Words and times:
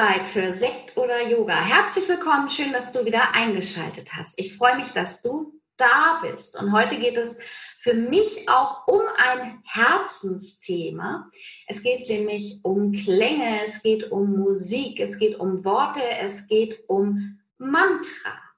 Podcast-Zeit 0.00 0.26
für 0.28 0.52
Sekt 0.54 0.96
oder 0.96 1.28
Yoga. 1.28 1.62
Herzlich 1.62 2.08
willkommen, 2.08 2.48
schön, 2.48 2.72
dass 2.72 2.90
du 2.90 3.04
wieder 3.04 3.34
eingeschaltet 3.34 4.08
hast. 4.16 4.38
Ich 4.38 4.56
freue 4.56 4.76
mich, 4.76 4.88
dass 4.92 5.20
du 5.20 5.60
da 5.76 6.20
bist. 6.22 6.58
Und 6.58 6.72
heute 6.72 6.96
geht 6.96 7.18
es 7.18 7.38
für 7.78 7.92
mich 7.92 8.48
auch 8.48 8.86
um 8.86 9.02
ein 9.18 9.62
Herzensthema. 9.64 11.30
Es 11.66 11.82
geht 11.82 12.08
nämlich 12.08 12.60
um 12.62 12.92
Klänge, 12.92 13.64
es 13.66 13.82
geht 13.82 14.10
um 14.10 14.38
Musik, 14.38 15.00
es 15.00 15.18
geht 15.18 15.38
um 15.38 15.64
Worte, 15.66 16.02
es 16.22 16.48
geht 16.48 16.80
um 16.88 17.38
Mantra. 17.58 18.49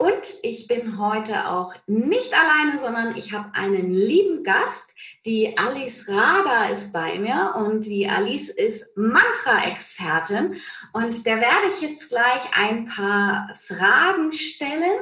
Und 0.00 0.22
ich 0.42 0.66
bin 0.66 0.98
heute 0.98 1.50
auch 1.50 1.74
nicht 1.86 2.32
alleine, 2.32 2.80
sondern 2.80 3.18
ich 3.18 3.34
habe 3.34 3.54
einen 3.54 3.92
lieben 3.92 4.44
Gast. 4.44 4.92
Die 5.26 5.58
Alice 5.58 6.08
Rada 6.08 6.70
ist 6.70 6.94
bei 6.94 7.18
mir 7.18 7.52
und 7.58 7.84
die 7.84 8.08
Alice 8.08 8.48
ist 8.48 8.96
Mantra-Expertin. 8.96 10.56
Und 10.94 11.26
der 11.26 11.36
werde 11.42 11.68
ich 11.68 11.82
jetzt 11.82 12.08
gleich 12.08 12.40
ein 12.56 12.88
paar 12.88 13.54
Fragen 13.60 14.32
stellen. 14.32 15.00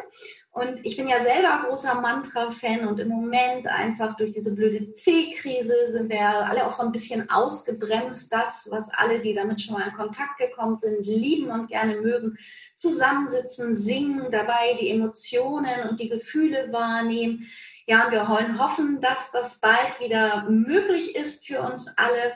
Und 0.58 0.84
ich 0.84 0.96
bin 0.96 1.06
ja 1.06 1.22
selber 1.22 1.68
großer 1.68 2.00
Mantra-Fan 2.00 2.88
und 2.88 2.98
im 2.98 3.08
Moment 3.08 3.68
einfach 3.68 4.16
durch 4.16 4.32
diese 4.32 4.56
blöde 4.56 4.92
C-Krise 4.92 5.92
sind 5.92 6.10
wir 6.10 6.20
alle 6.20 6.66
auch 6.66 6.72
so 6.72 6.82
ein 6.82 6.90
bisschen 6.90 7.30
ausgebremst. 7.30 8.32
Das, 8.32 8.68
was 8.72 8.92
alle, 8.92 9.20
die 9.20 9.34
damit 9.34 9.60
schon 9.60 9.74
mal 9.74 9.86
in 9.86 9.94
Kontakt 9.94 10.36
gekommen 10.38 10.76
sind, 10.76 11.06
lieben 11.06 11.48
und 11.52 11.68
gerne 11.68 12.00
mögen, 12.00 12.36
zusammensitzen, 12.74 13.76
singen, 13.76 14.32
dabei 14.32 14.76
die 14.80 14.90
Emotionen 14.90 15.88
und 15.88 16.00
die 16.00 16.08
Gefühle 16.08 16.72
wahrnehmen. 16.72 17.48
Ja, 17.86 18.06
und 18.06 18.12
wir 18.12 18.26
hoffen, 18.28 19.00
dass 19.00 19.30
das 19.30 19.60
bald 19.60 20.00
wieder 20.00 20.50
möglich 20.50 21.14
ist 21.14 21.46
für 21.46 21.62
uns 21.62 21.86
alle. 21.96 22.32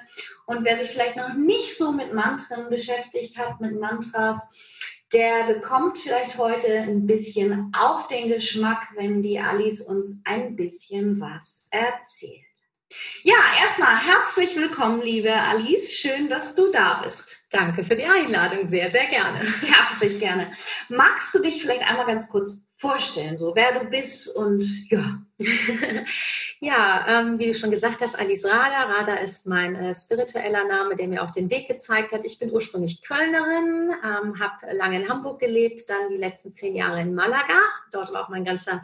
Und 0.47 0.65
wer 0.65 0.77
sich 0.77 0.91
vielleicht 0.91 1.17
noch 1.17 1.35
nicht 1.35 1.77
so 1.77 1.91
mit 1.91 2.15
Mantren 2.15 2.71
beschäftigt 2.71 3.37
hat, 3.37 3.61
mit 3.61 3.81
Mantras, 3.81 4.49
der 5.13 5.45
bekommt 5.45 5.99
vielleicht 5.99 6.39
heute 6.39 6.73
ein 6.79 7.07
bisschen 7.07 7.73
auf 7.79 8.09
den 8.09 8.29
Geschmack, 8.29 8.89
wenn 8.97 9.23
die 9.23 9.39
Alice 9.39 9.83
uns 9.83 10.23
ein 10.25 10.57
bisschen 10.57 11.21
was 11.21 11.65
erzählt. 11.71 12.47
Ja, 13.23 13.37
erstmal 13.61 13.97
herzlich 13.97 14.55
willkommen, 14.57 15.01
liebe 15.03 15.33
Alice. 15.33 15.95
Schön, 15.95 16.29
dass 16.29 16.55
du 16.55 16.71
da 16.71 17.01
bist. 17.03 17.47
Danke 17.51 17.85
für 17.85 17.97
die 17.97 18.05
Einladung. 18.05 18.69
Sehr, 18.69 18.91
sehr 18.91 19.07
gerne. 19.07 19.39
Herzlich 19.39 20.19
gerne. 20.19 20.53
Magst 20.89 21.35
du 21.35 21.41
dich 21.41 21.63
vielleicht 21.63 21.89
einmal 21.89 22.07
ganz 22.07 22.29
kurz 22.29 22.67
vorstellen, 22.83 23.39
so 23.39 23.55
wer 23.55 23.79
du 23.79 23.87
bist 23.89 24.37
und 24.37 24.67
ja. 24.91 25.23
ja, 26.61 27.07
ähm, 27.09 27.39
wie 27.39 27.47
du 27.47 27.55
schon 27.55 27.71
gesagt 27.71 28.01
hast, 28.01 28.19
Alice 28.19 28.45
Rada. 28.45 28.83
Rada 28.85 29.15
ist 29.15 29.47
mein 29.47 29.77
äh, 29.77 29.95
spiritueller 29.95 30.67
Name, 30.67 30.97
der 30.97 31.07
mir 31.07 31.23
auch 31.23 31.31
den 31.31 31.49
Weg 31.49 31.69
gezeigt 31.69 32.13
hat. 32.13 32.25
Ich 32.25 32.41
bin 32.41 32.51
ursprünglich 32.53 33.03
Kölnerin, 33.03 33.93
ähm, 34.05 34.41
habe 34.41 34.77
lange 34.77 35.01
in 35.01 35.09
Hamburg 35.09 35.39
gelebt, 35.39 35.89
dann 35.89 36.09
die 36.11 36.17
letzten 36.17 36.51
zehn 36.51 36.75
Jahre 36.75 37.01
in 37.01 37.15
Malaga. 37.15 37.61
Dort 37.93 38.13
war 38.13 38.25
auch 38.25 38.29
mein 38.29 38.45
ganzer 38.45 38.83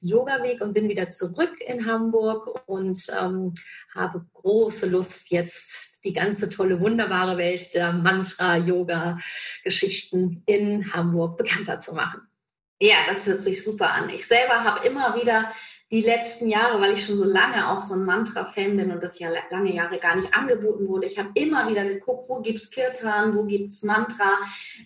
Yoga-Weg 0.00 0.60
und 0.60 0.72
bin 0.72 0.88
wieder 0.88 1.08
zurück 1.08 1.60
in 1.60 1.86
Hamburg 1.86 2.62
und 2.66 3.04
ähm, 3.20 3.54
habe 3.94 4.24
große 4.32 4.88
Lust, 4.88 5.30
jetzt 5.30 6.04
die 6.04 6.12
ganze 6.12 6.50
tolle, 6.50 6.80
wunderbare 6.80 7.36
Welt 7.36 7.74
der 7.74 7.92
Mantra-Yoga-Geschichten 7.92 10.44
in 10.46 10.92
Hamburg 10.92 11.36
bekannter 11.36 11.80
zu 11.80 11.94
machen. 11.94 12.29
Ja, 12.80 12.96
das 13.08 13.26
hört 13.26 13.42
sich 13.42 13.62
super 13.62 13.90
an. 13.90 14.08
Ich 14.08 14.26
selber 14.26 14.64
habe 14.64 14.86
immer 14.86 15.14
wieder 15.14 15.52
die 15.90 16.02
letzten 16.02 16.48
Jahre, 16.48 16.80
weil 16.80 16.94
ich 16.94 17.04
schon 17.04 17.16
so 17.16 17.24
lange 17.24 17.68
auch 17.68 17.80
so 17.80 17.94
ein 17.94 18.04
Mantra-Fan 18.04 18.76
bin 18.76 18.92
und 18.92 19.02
das 19.02 19.18
ja 19.18 19.28
lange 19.50 19.74
Jahre 19.74 19.98
gar 19.98 20.14
nicht 20.14 20.32
angeboten 20.32 20.86
wurde, 20.86 21.06
ich 21.06 21.18
habe 21.18 21.30
immer 21.34 21.68
wieder 21.68 21.84
geguckt, 21.84 22.28
wo 22.28 22.40
gibt 22.40 22.60
es 22.60 22.70
Kirtan, 22.70 23.36
wo 23.36 23.44
gibt 23.44 23.72
es 23.72 23.82
Mantra. 23.82 24.38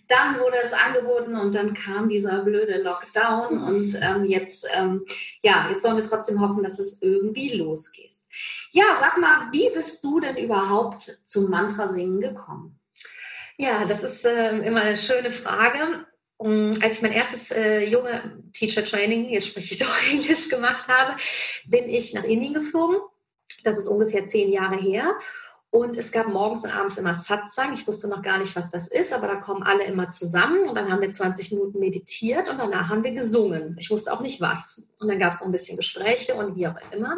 Dann 0.09 0.41
wurde 0.41 0.57
es 0.65 0.73
angeboten 0.73 1.37
und 1.37 1.55
dann 1.55 1.75
kam 1.75 2.09
dieser 2.09 2.43
blöde 2.43 2.83
Lockdown 2.83 3.63
und 3.65 3.99
ähm, 4.01 4.25
jetzt, 4.25 4.67
ähm, 4.75 5.05
ja, 5.43 5.69
jetzt 5.71 5.85
wollen 5.85 5.99
wir 5.99 6.09
trotzdem 6.09 6.41
hoffen, 6.41 6.65
dass 6.65 6.79
es 6.79 7.03
irgendwie 7.03 7.59
losgeht. 7.59 8.13
Ja, 8.73 8.85
sag 8.99 9.19
mal, 9.19 9.53
wie 9.53 9.71
bist 9.75 10.03
du 10.03 10.21
denn 10.21 10.37
überhaupt 10.37 11.21
zum 11.27 11.51
Mantra-Singen 11.51 12.21
gekommen? 12.21 12.81
Ja, 13.59 13.85
das 13.85 14.03
ist 14.03 14.25
äh, 14.25 14.59
immer 14.61 14.81
eine 14.81 14.97
schöne 14.97 15.33
Frage. 15.33 16.07
Als 16.39 16.97
ich 16.97 17.03
mein 17.03 17.13
erstes 17.13 17.51
äh, 17.53 17.85
junge 17.85 18.43
Teacher 18.53 18.85
Training, 18.85 19.31
jetzt 19.31 19.49
spreche 19.49 19.75
ich 19.75 19.79
doch 19.81 20.11
Englisch, 20.11 20.49
gemacht 20.49 20.89
habe, 20.89 21.17
bin 21.67 21.89
ich 21.89 22.13
nach 22.15 22.25
Indien 22.25 22.55
geflogen. 22.55 22.97
Das 23.63 23.79
ist 23.79 23.89
ungefähr 23.89 24.27
zehn 24.27 24.53
Jahre 24.53 24.77
her. 24.77 25.15
Und 25.71 25.97
es 25.97 26.13
gab 26.13 26.29
morgens 26.29 26.63
und 26.63 26.71
abends 26.71 26.99
immer 26.99 27.15
Satsang. 27.15 27.73
Ich 27.73 27.85
wusste 27.89 28.07
noch 28.07 28.23
gar 28.23 28.39
nicht, 28.39 28.55
was 28.55 28.71
das 28.71 28.87
ist, 28.87 29.13
aber 29.13 29.27
da 29.27 29.37
kommen 29.37 29.65
alle 29.65 29.83
immer 29.85 30.09
zusammen 30.09 30.69
und 30.69 30.77
dann 30.77 30.89
haben 30.89 31.01
wir 31.01 31.11
20 31.11 31.51
Minuten 31.51 31.81
meditiert 31.81 32.49
und 32.49 32.59
danach 32.59 32.91
haben 32.91 33.03
wir 33.03 33.13
gesungen. 33.13 33.77
Ich 33.81 33.91
wusste 33.91 34.13
auch 34.13 34.21
nicht 34.21 34.41
was. 34.41 34.93
Und 35.01 35.09
dann 35.09 35.19
gab 35.19 35.33
es 35.33 35.41
noch 35.41 35.47
ein 35.47 35.53
bisschen 35.53 35.77
Gespräche 35.77 36.37
und 36.37 36.55
wie 36.55 36.69
auch 36.69 36.77
immer. 36.93 37.17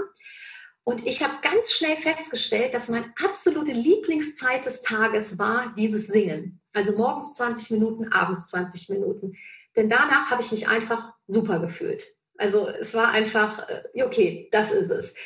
Und 0.89 1.05
ich 1.05 1.21
habe 1.25 1.35
ganz 1.43 1.73
schnell 1.73 1.97
festgestellt, 1.97 2.73
dass 2.73 2.89
meine 2.89 3.13
absolute 3.21 3.73
Lieblingszeit 3.73 4.65
des 4.65 4.83
Tages 4.83 5.37
war 5.37 5.75
dieses 5.77 6.07
Singen. 6.07 6.61
Also 6.73 6.97
morgens 6.97 7.35
20 7.35 7.73
Minuten, 7.73 8.13
abends 8.13 8.51
20 8.51 8.91
Minuten. 8.91 9.37
Denn 9.75 9.89
danach 9.89 10.31
habe 10.31 10.43
ich 10.43 10.53
mich 10.53 10.69
einfach 10.69 11.13
super 11.27 11.59
gefühlt. 11.59 12.07
Also 12.39 12.69
es 12.69 12.95
war 12.95 13.09
einfach, 13.09 13.69
äh, 13.69 14.05
okay, 14.05 14.49
das 14.53 14.71
ist 14.71 14.91
es. 14.91 15.17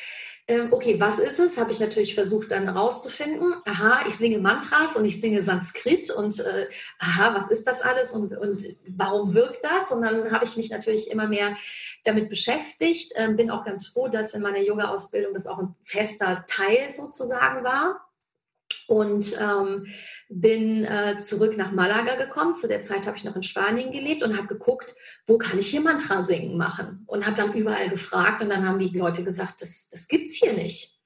Ähm, 0.50 0.72
okay, 0.72 0.99
was 0.99 1.21
ist 1.21 1.38
es? 1.38 1.59
Habe 1.59 1.71
ich 1.71 1.78
natürlich 1.78 2.16
versucht 2.16 2.50
dann 2.50 2.69
rauszufinden. 2.69 3.55
Aha, 3.66 4.05
ich 4.09 4.16
singe 4.16 4.38
Mantras 4.38 4.97
und 4.97 5.05
ich 5.05 5.21
singe 5.21 5.44
Sanskrit 5.44 6.11
und 6.11 6.41
äh, 6.41 6.66
aha, 6.99 7.37
was 7.37 7.53
ist 7.53 7.69
das 7.69 7.83
alles 7.83 8.11
und, 8.11 8.37
und 8.37 8.65
warum 8.88 9.33
wirkt 9.33 9.62
das? 9.62 9.93
Und 9.93 10.03
dann 10.03 10.33
habe 10.33 10.44
ich 10.44 10.56
mich 10.56 10.71
natürlich 10.71 11.09
immer 11.12 11.28
mehr 11.28 11.56
damit 12.03 12.28
beschäftigt. 12.28 13.12
Ähm, 13.15 13.37
bin 13.37 13.49
auch 13.49 13.65
ganz 13.65 13.87
froh, 13.87 14.09
dass 14.09 14.34
in 14.34 14.43
meiner 14.43 14.59
Yoga-Ausbildung 14.59 15.34
das 15.34 15.47
auch 15.47 15.59
ein 15.59 15.77
fester 15.84 16.44
Teil 16.49 16.93
sozusagen 16.97 17.62
war 17.62 18.09
und 18.86 19.38
ähm, 19.41 19.86
bin 20.28 20.84
äh, 20.84 21.19
zurück 21.19 21.56
nach 21.56 21.72
Malaga 21.72 22.16
gekommen. 22.16 22.54
Zu 22.54 22.69
der 22.69 22.82
Zeit 22.82 23.06
habe 23.06 23.16
ich 23.16 23.25
noch 23.25 23.36
in 23.36 23.42
Spanien 23.42 23.92
gelebt 23.92 24.22
und 24.22 24.36
habe 24.36 24.47
geguckt, 24.47 24.94
wo 25.26 25.38
kann 25.38 25.58
ich 25.58 25.69
hier 25.69 25.81
Mantra 25.81 26.22
singen 26.22 26.56
machen 26.56 27.04
und 27.06 27.26
habe 27.26 27.36
dann 27.36 27.54
überall 27.54 27.88
gefragt 27.88 28.42
und 28.42 28.50
dann 28.50 28.66
haben 28.66 28.78
die 28.78 28.97
Leute 28.97 29.25
gesagt, 29.25 29.62
das, 29.62 29.88
das 29.88 30.08
es 30.10 30.34
hier 30.34 30.53
nicht. 30.53 30.98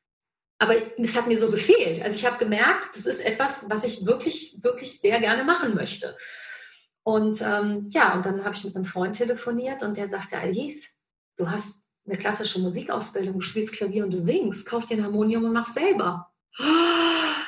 Aber 0.58 0.76
es 0.97 1.16
hat 1.16 1.26
mir 1.26 1.38
so 1.38 1.50
gefehlt. 1.50 2.02
Also 2.02 2.16
ich 2.16 2.26
habe 2.26 2.38
gemerkt, 2.38 2.97
das 2.97 3.06
ist 3.06 3.20
etwas, 3.20 3.69
was 3.69 3.84
ich 3.84 4.06
wirklich, 4.06 4.60
wirklich 4.62 5.00
sehr 5.00 5.20
gerne 5.20 5.44
machen 5.44 5.75
möchte. 5.75 6.16
Und 7.02 7.42
ähm, 7.42 7.90
ja, 7.90 8.14
und 8.14 8.25
dann 8.25 8.44
habe 8.44 8.55
ich 8.55 8.64
mit 8.64 8.76
einem 8.76 8.87
Freund 8.87 9.17
telefoniert 9.17 9.82
und 9.82 9.96
der 9.96 10.08
sagte, 10.08 10.38
Alice, 10.38 10.90
du 11.37 11.50
hast 11.50 11.90
eine 12.06 12.17
klassische 12.17 12.60
Musikausbildung, 12.60 13.34
du 13.34 13.40
spielst 13.40 13.75
Klavier 13.76 14.05
und 14.05 14.10
du 14.10 14.19
singst, 14.19 14.67
kauf 14.67 14.87
dir 14.87 14.96
ein 14.96 15.05
Harmonium 15.05 15.44
und 15.44 15.52
mach 15.52 15.67
selber. 15.67 16.31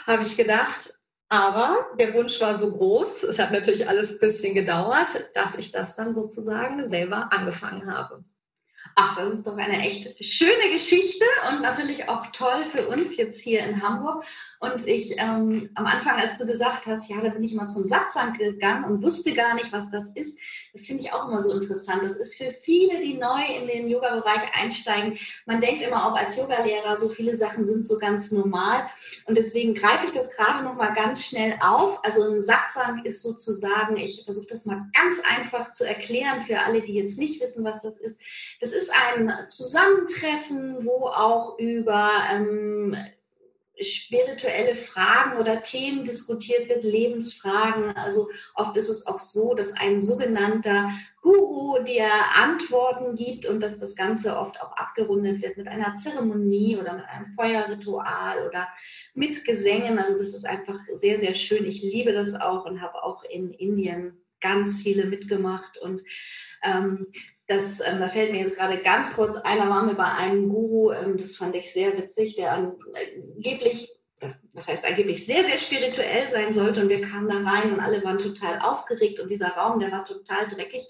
Habe 0.06 0.22
ich 0.22 0.36
gedacht. 0.36 0.90
Aber 1.28 1.88
der 1.98 2.14
Wunsch 2.14 2.40
war 2.40 2.54
so 2.54 2.72
groß, 2.72 3.24
es 3.24 3.38
hat 3.40 3.50
natürlich 3.50 3.88
alles 3.88 4.12
ein 4.12 4.20
bisschen 4.20 4.54
gedauert, 4.54 5.28
dass 5.34 5.58
ich 5.58 5.72
das 5.72 5.96
dann 5.96 6.14
sozusagen 6.14 6.88
selber 6.88 7.32
angefangen 7.32 7.92
habe. 7.92 8.24
Ach, 8.94 9.16
das 9.16 9.32
ist 9.32 9.46
doch 9.46 9.56
eine 9.56 9.80
echt 9.80 10.24
schöne 10.24 10.72
Geschichte 10.72 11.24
und 11.50 11.62
natürlich 11.62 12.08
auch 12.08 12.26
toll 12.28 12.64
für 12.66 12.86
uns 12.86 13.16
jetzt 13.16 13.40
hier 13.40 13.60
in 13.64 13.82
Hamburg. 13.82 14.24
Und 14.60 14.86
ich 14.86 15.14
ähm, 15.18 15.70
am 15.74 15.86
Anfang, 15.86 16.18
als 16.18 16.38
du 16.38 16.46
gesagt 16.46 16.86
hast, 16.86 17.10
ja, 17.10 17.20
da 17.20 17.28
bin 17.28 17.44
ich 17.44 17.54
mal 17.54 17.68
zum 17.68 17.84
Satzang 17.84 18.36
gegangen 18.38 18.84
und 18.84 19.02
wusste 19.02 19.34
gar 19.34 19.54
nicht, 19.54 19.72
was 19.72 19.90
das 19.90 20.16
ist, 20.16 20.38
das 20.76 20.84
finde 20.84 21.04
ich 21.04 21.12
auch 21.12 21.28
immer 21.28 21.42
so 21.42 21.52
interessant. 21.52 22.02
Das 22.02 22.16
ist 22.16 22.36
für 22.36 22.52
viele, 22.52 23.00
die 23.00 23.14
neu 23.14 23.42
in 23.58 23.66
den 23.66 23.88
Yoga-Bereich 23.88 24.42
einsteigen. 24.54 25.18
Man 25.46 25.62
denkt 25.62 25.82
immer 25.82 26.06
auch 26.06 26.14
als 26.14 26.36
Yogalehrer, 26.36 26.98
so 26.98 27.08
viele 27.08 27.34
Sachen 27.34 27.64
sind 27.64 27.86
so 27.86 27.98
ganz 27.98 28.30
normal. 28.30 28.86
Und 29.24 29.38
deswegen 29.38 29.74
greife 29.74 30.06
ich 30.06 30.12
das 30.12 30.32
gerade 30.32 30.64
noch 30.64 30.74
mal 30.74 30.94
ganz 30.94 31.24
schnell 31.24 31.58
auf. 31.62 32.04
Also 32.04 32.30
ein 32.30 32.42
Satzang 32.42 33.04
ist 33.04 33.22
sozusagen, 33.22 33.96
ich 33.96 34.24
versuche 34.26 34.48
das 34.50 34.66
mal 34.66 34.86
ganz 34.92 35.22
einfach 35.34 35.72
zu 35.72 35.84
erklären 35.84 36.42
für 36.42 36.60
alle, 36.60 36.82
die 36.82 36.94
jetzt 36.94 37.18
nicht 37.18 37.40
wissen, 37.40 37.64
was 37.64 37.80
das 37.80 38.00
ist. 38.00 38.20
Das 38.60 38.72
ist 38.72 38.92
ein 38.92 39.32
Zusammentreffen, 39.48 40.84
wo 40.84 41.06
auch 41.06 41.58
über 41.58 42.10
ähm, 42.30 42.96
spirituelle 43.80 44.74
Fragen 44.74 45.38
oder 45.38 45.62
Themen 45.62 46.04
diskutiert 46.04 46.68
wird, 46.68 46.84
Lebensfragen. 46.84 47.96
Also 47.96 48.28
oft 48.54 48.76
ist 48.76 48.88
es 48.88 49.06
auch 49.06 49.18
so, 49.18 49.54
dass 49.54 49.72
ein 49.74 50.02
sogenannter 50.02 50.90
Guru 51.20 51.82
dir 51.82 52.08
Antworten 52.34 53.16
gibt 53.16 53.46
und 53.46 53.60
dass 53.60 53.78
das 53.78 53.96
Ganze 53.96 54.38
oft 54.38 54.60
auch 54.60 54.76
abgerundet 54.76 55.42
wird 55.42 55.56
mit 55.56 55.68
einer 55.68 55.96
Zeremonie 55.96 56.76
oder 56.76 56.94
mit 56.94 57.04
einem 57.06 57.26
Feuerritual 57.34 58.46
oder 58.46 58.68
mit 59.14 59.44
Gesängen. 59.44 59.98
Also 59.98 60.18
das 60.18 60.34
ist 60.34 60.46
einfach 60.46 60.78
sehr, 60.96 61.18
sehr 61.18 61.34
schön. 61.34 61.66
Ich 61.66 61.82
liebe 61.82 62.12
das 62.12 62.40
auch 62.40 62.64
und 62.64 62.80
habe 62.80 63.02
auch 63.02 63.24
in 63.24 63.52
Indien 63.52 64.22
ganz 64.40 64.82
viele 64.82 65.06
mitgemacht 65.06 65.78
und 65.78 66.02
ähm, 66.62 67.08
das, 67.46 67.80
ähm, 67.80 68.00
da 68.00 68.08
fällt 68.08 68.32
mir 68.32 68.40
jetzt 68.40 68.56
gerade 68.56 68.82
ganz 68.82 69.14
kurz, 69.14 69.36
einer 69.38 69.68
war 69.68 69.82
mir 69.84 69.94
bei 69.94 70.04
einem 70.04 70.48
Guru, 70.48 70.90
ähm, 70.92 71.16
das 71.16 71.36
fand 71.36 71.54
ich 71.54 71.72
sehr 71.72 71.96
witzig, 71.96 72.36
der 72.36 72.52
angeblich, 72.52 73.96
was 74.52 74.68
heißt 74.68 74.84
angeblich, 74.84 75.24
sehr, 75.24 75.44
sehr 75.44 75.58
spirituell 75.58 76.28
sein 76.28 76.52
sollte. 76.52 76.80
Und 76.80 76.88
wir 76.88 77.02
kamen 77.02 77.28
da 77.28 77.48
rein 77.48 77.72
und 77.72 77.80
alle 77.80 78.02
waren 78.02 78.18
total 78.18 78.60
aufgeregt 78.60 79.20
und 79.20 79.30
dieser 79.30 79.50
Raum, 79.50 79.78
der 79.78 79.92
war 79.92 80.04
total 80.04 80.48
dreckig. 80.48 80.84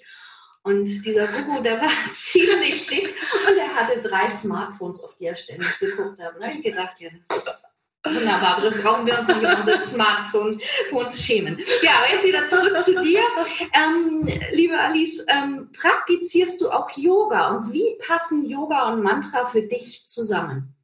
Und 0.63 0.85
dieser 1.05 1.29
Guru, 1.29 1.63
der 1.63 1.81
war 1.81 1.91
ziemlich 2.13 2.87
dick 2.87 3.15
und 3.49 3.57
er 3.57 3.75
hatte 3.75 4.01
drei 4.01 4.29
Smartphones, 4.29 5.05
auf 5.05 5.17
die 5.17 5.27
er 5.27 5.37
ständig 5.37 5.79
geguckt 5.79 6.21
hat. 6.21 6.35
Und 6.35 6.41
da 6.41 6.49
habe 6.49 6.57
ich 6.57 6.65
gedacht, 6.65 6.99
ja, 6.99 7.09
das 7.09 7.39
ist 7.39 7.76
Wunderbar, 8.15 8.71
brauchen 8.83 9.07
wir 9.07 9.19
uns 9.19 9.29
nicht 9.29 9.43
über 9.43 9.59
unser 9.59 9.79
Smartphone 9.79 10.61
für 10.89 10.97
uns 10.97 11.21
schämen. 11.21 11.59
Ja, 11.83 11.91
aber 11.99 12.13
jetzt 12.13 12.25
wieder 12.25 12.47
zurück 12.47 12.85
zu 12.85 13.01
dir. 13.03 13.21
Ähm, 13.75 14.29
liebe 14.53 14.79
Alice, 14.79 15.25
ähm, 15.29 15.71
praktizierst 15.73 16.61
du 16.61 16.71
auch 16.71 16.91
Yoga 16.97 17.57
und 17.57 17.73
wie 17.73 17.99
passen 18.07 18.47
Yoga 18.47 18.93
und 18.93 19.03
Mantra 19.03 19.47
für 19.47 19.63
dich 19.63 20.07
zusammen? 20.07 20.77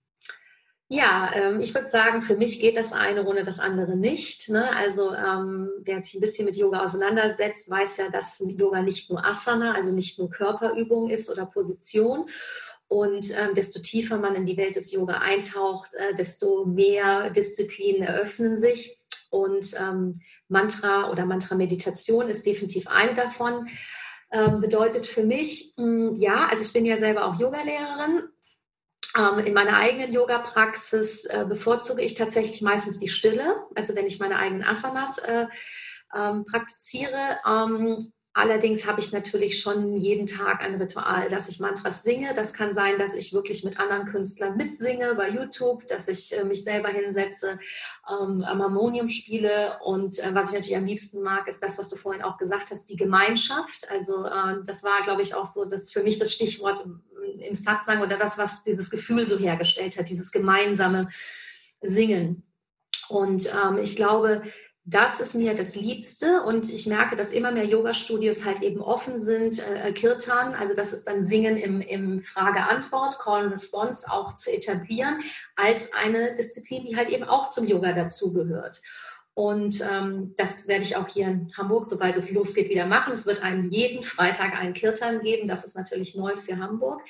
Ja, 0.94 1.30
ähm, 1.34 1.60
ich 1.60 1.74
würde 1.74 1.88
sagen, 1.88 2.20
für 2.20 2.36
mich 2.36 2.60
geht 2.60 2.76
das 2.76 2.92
eine 2.92 3.24
ohne 3.24 3.44
das 3.44 3.60
andere 3.60 3.96
nicht. 3.96 4.50
Ne? 4.50 4.76
Also 4.76 5.14
ähm, 5.14 5.70
wer 5.78 6.02
sich 6.02 6.12
ein 6.12 6.20
bisschen 6.20 6.44
mit 6.44 6.54
Yoga 6.54 6.84
auseinandersetzt, 6.84 7.70
weiß 7.70 7.96
ja, 7.96 8.10
dass 8.10 8.44
Yoga 8.46 8.82
nicht 8.82 9.08
nur 9.08 9.24
Asana, 9.24 9.72
also 9.72 9.90
nicht 9.90 10.18
nur 10.18 10.28
Körperübung 10.28 11.08
ist 11.08 11.30
oder 11.30 11.46
Position. 11.46 12.28
Und 12.92 13.30
ähm, 13.30 13.54
desto 13.54 13.80
tiefer 13.80 14.18
man 14.18 14.34
in 14.34 14.44
die 14.44 14.58
Welt 14.58 14.76
des 14.76 14.92
Yoga 14.92 15.14
eintaucht, 15.14 15.94
äh, 15.94 16.14
desto 16.14 16.66
mehr 16.66 17.30
Disziplinen 17.30 18.02
eröffnen 18.02 18.58
sich. 18.58 18.98
Und 19.30 19.72
ähm, 19.80 20.20
Mantra 20.48 21.10
oder 21.10 21.24
Mantra-Meditation 21.24 22.28
ist 22.28 22.44
definitiv 22.44 22.88
eine 22.88 23.14
davon. 23.14 23.66
Ähm, 24.30 24.60
bedeutet 24.60 25.06
für 25.06 25.24
mich, 25.24 25.72
mh, 25.78 25.84
hm, 25.84 26.16
ja, 26.16 26.48
also 26.48 26.62
ich 26.62 26.74
bin 26.74 26.84
ja 26.84 26.98
selber 26.98 27.24
auch 27.24 27.40
Yogalehrerin. 27.40 28.24
Ähm, 29.16 29.38
in 29.38 29.54
meiner 29.54 29.78
eigenen 29.78 30.12
Yoga-Praxis 30.12 31.24
äh, 31.24 31.46
bevorzuge 31.48 32.02
ich 32.02 32.14
tatsächlich 32.14 32.60
meistens 32.60 32.98
die 32.98 33.08
Stille, 33.08 33.56
also 33.74 33.96
wenn 33.96 34.06
ich 34.06 34.20
meine 34.20 34.36
eigenen 34.36 34.64
Asanas 34.64 35.16
äh, 35.16 35.46
ähm, 36.14 36.44
praktiziere. 36.44 37.38
Allerdings 38.34 38.86
habe 38.86 39.00
ich 39.00 39.12
natürlich 39.12 39.60
schon 39.60 39.98
jeden 39.98 40.26
Tag 40.26 40.62
ein 40.62 40.80
Ritual, 40.80 41.28
dass 41.28 41.48
ich 41.48 41.60
Mantras 41.60 42.02
singe. 42.02 42.32
Das 42.32 42.54
kann 42.54 42.72
sein, 42.72 42.98
dass 42.98 43.14
ich 43.14 43.34
wirklich 43.34 43.62
mit 43.62 43.78
anderen 43.78 44.06
Künstlern 44.06 44.56
mitsinge 44.56 45.14
bei 45.16 45.28
YouTube, 45.28 45.86
dass 45.86 46.08
ich 46.08 46.34
äh, 46.36 46.42
mich 46.44 46.64
selber 46.64 46.88
hinsetze, 46.88 47.58
ähm, 48.08 48.42
am 48.42 48.62
Harmonium 48.62 49.10
spiele. 49.10 49.78
Und 49.84 50.18
äh, 50.18 50.34
was 50.34 50.48
ich 50.48 50.54
natürlich 50.54 50.76
am 50.76 50.86
liebsten 50.86 51.22
mag, 51.22 51.46
ist 51.46 51.62
das, 51.62 51.78
was 51.78 51.90
du 51.90 51.96
vorhin 51.96 52.22
auch 52.22 52.38
gesagt 52.38 52.70
hast, 52.70 52.88
die 52.88 52.96
Gemeinschaft. 52.96 53.90
Also 53.90 54.24
äh, 54.24 54.64
das 54.64 54.82
war, 54.82 55.02
glaube 55.04 55.20
ich, 55.20 55.34
auch 55.34 55.46
so 55.46 55.66
das 55.66 55.92
für 55.92 56.02
mich 56.02 56.18
das 56.18 56.32
Stichwort 56.32 56.86
im 57.38 57.54
Satsang 57.54 58.00
oder 58.00 58.16
das, 58.16 58.38
was 58.38 58.64
dieses 58.64 58.90
Gefühl 58.90 59.26
so 59.26 59.38
hergestellt 59.38 59.98
hat, 59.98 60.08
dieses 60.08 60.32
gemeinsame 60.32 61.10
Singen. 61.82 62.44
Und 63.08 63.52
ähm, 63.52 63.78
ich 63.78 63.94
glaube, 63.94 64.42
das 64.84 65.20
ist 65.20 65.36
mir 65.36 65.54
das 65.54 65.76
Liebste 65.76 66.42
und 66.42 66.68
ich 66.68 66.86
merke, 66.86 67.14
dass 67.14 67.32
immer 67.32 67.52
mehr 67.52 67.66
Yoga-Studios 67.66 68.44
halt 68.44 68.62
eben 68.62 68.80
offen 68.80 69.20
sind, 69.20 69.60
äh, 69.68 69.92
Kirtan, 69.92 70.54
also 70.54 70.74
das 70.74 70.92
ist 70.92 71.06
dann 71.06 71.24
Singen 71.24 71.56
im, 71.56 71.80
im 71.80 72.24
Frage-Antwort, 72.24 73.18
Call 73.20 73.44
and 73.44 73.52
Response 73.52 74.10
auch 74.10 74.34
zu 74.34 74.50
etablieren, 74.52 75.20
als 75.54 75.92
eine 75.92 76.34
Disziplin, 76.34 76.84
die 76.84 76.96
halt 76.96 77.10
eben 77.10 77.24
auch 77.24 77.50
zum 77.50 77.66
Yoga 77.66 77.92
dazugehört. 77.92 78.82
Und 79.34 79.80
ähm, 79.88 80.34
das 80.36 80.68
werde 80.68 80.84
ich 80.84 80.96
auch 80.96 81.08
hier 81.08 81.28
in 81.28 81.52
Hamburg, 81.56 81.84
sobald 81.84 82.16
es 82.16 82.32
losgeht, 82.32 82.68
wieder 82.68 82.86
machen. 82.86 83.14
Es 83.14 83.24
wird 83.24 83.42
einen 83.42 83.70
jeden 83.70 84.02
Freitag 84.02 84.54
einen 84.54 84.74
Kirtan 84.74 85.20
geben. 85.20 85.48
Das 85.48 85.64
ist 85.64 85.74
natürlich 85.74 86.14
neu 86.14 86.36
für 86.36 86.58
Hamburg. 86.58 87.00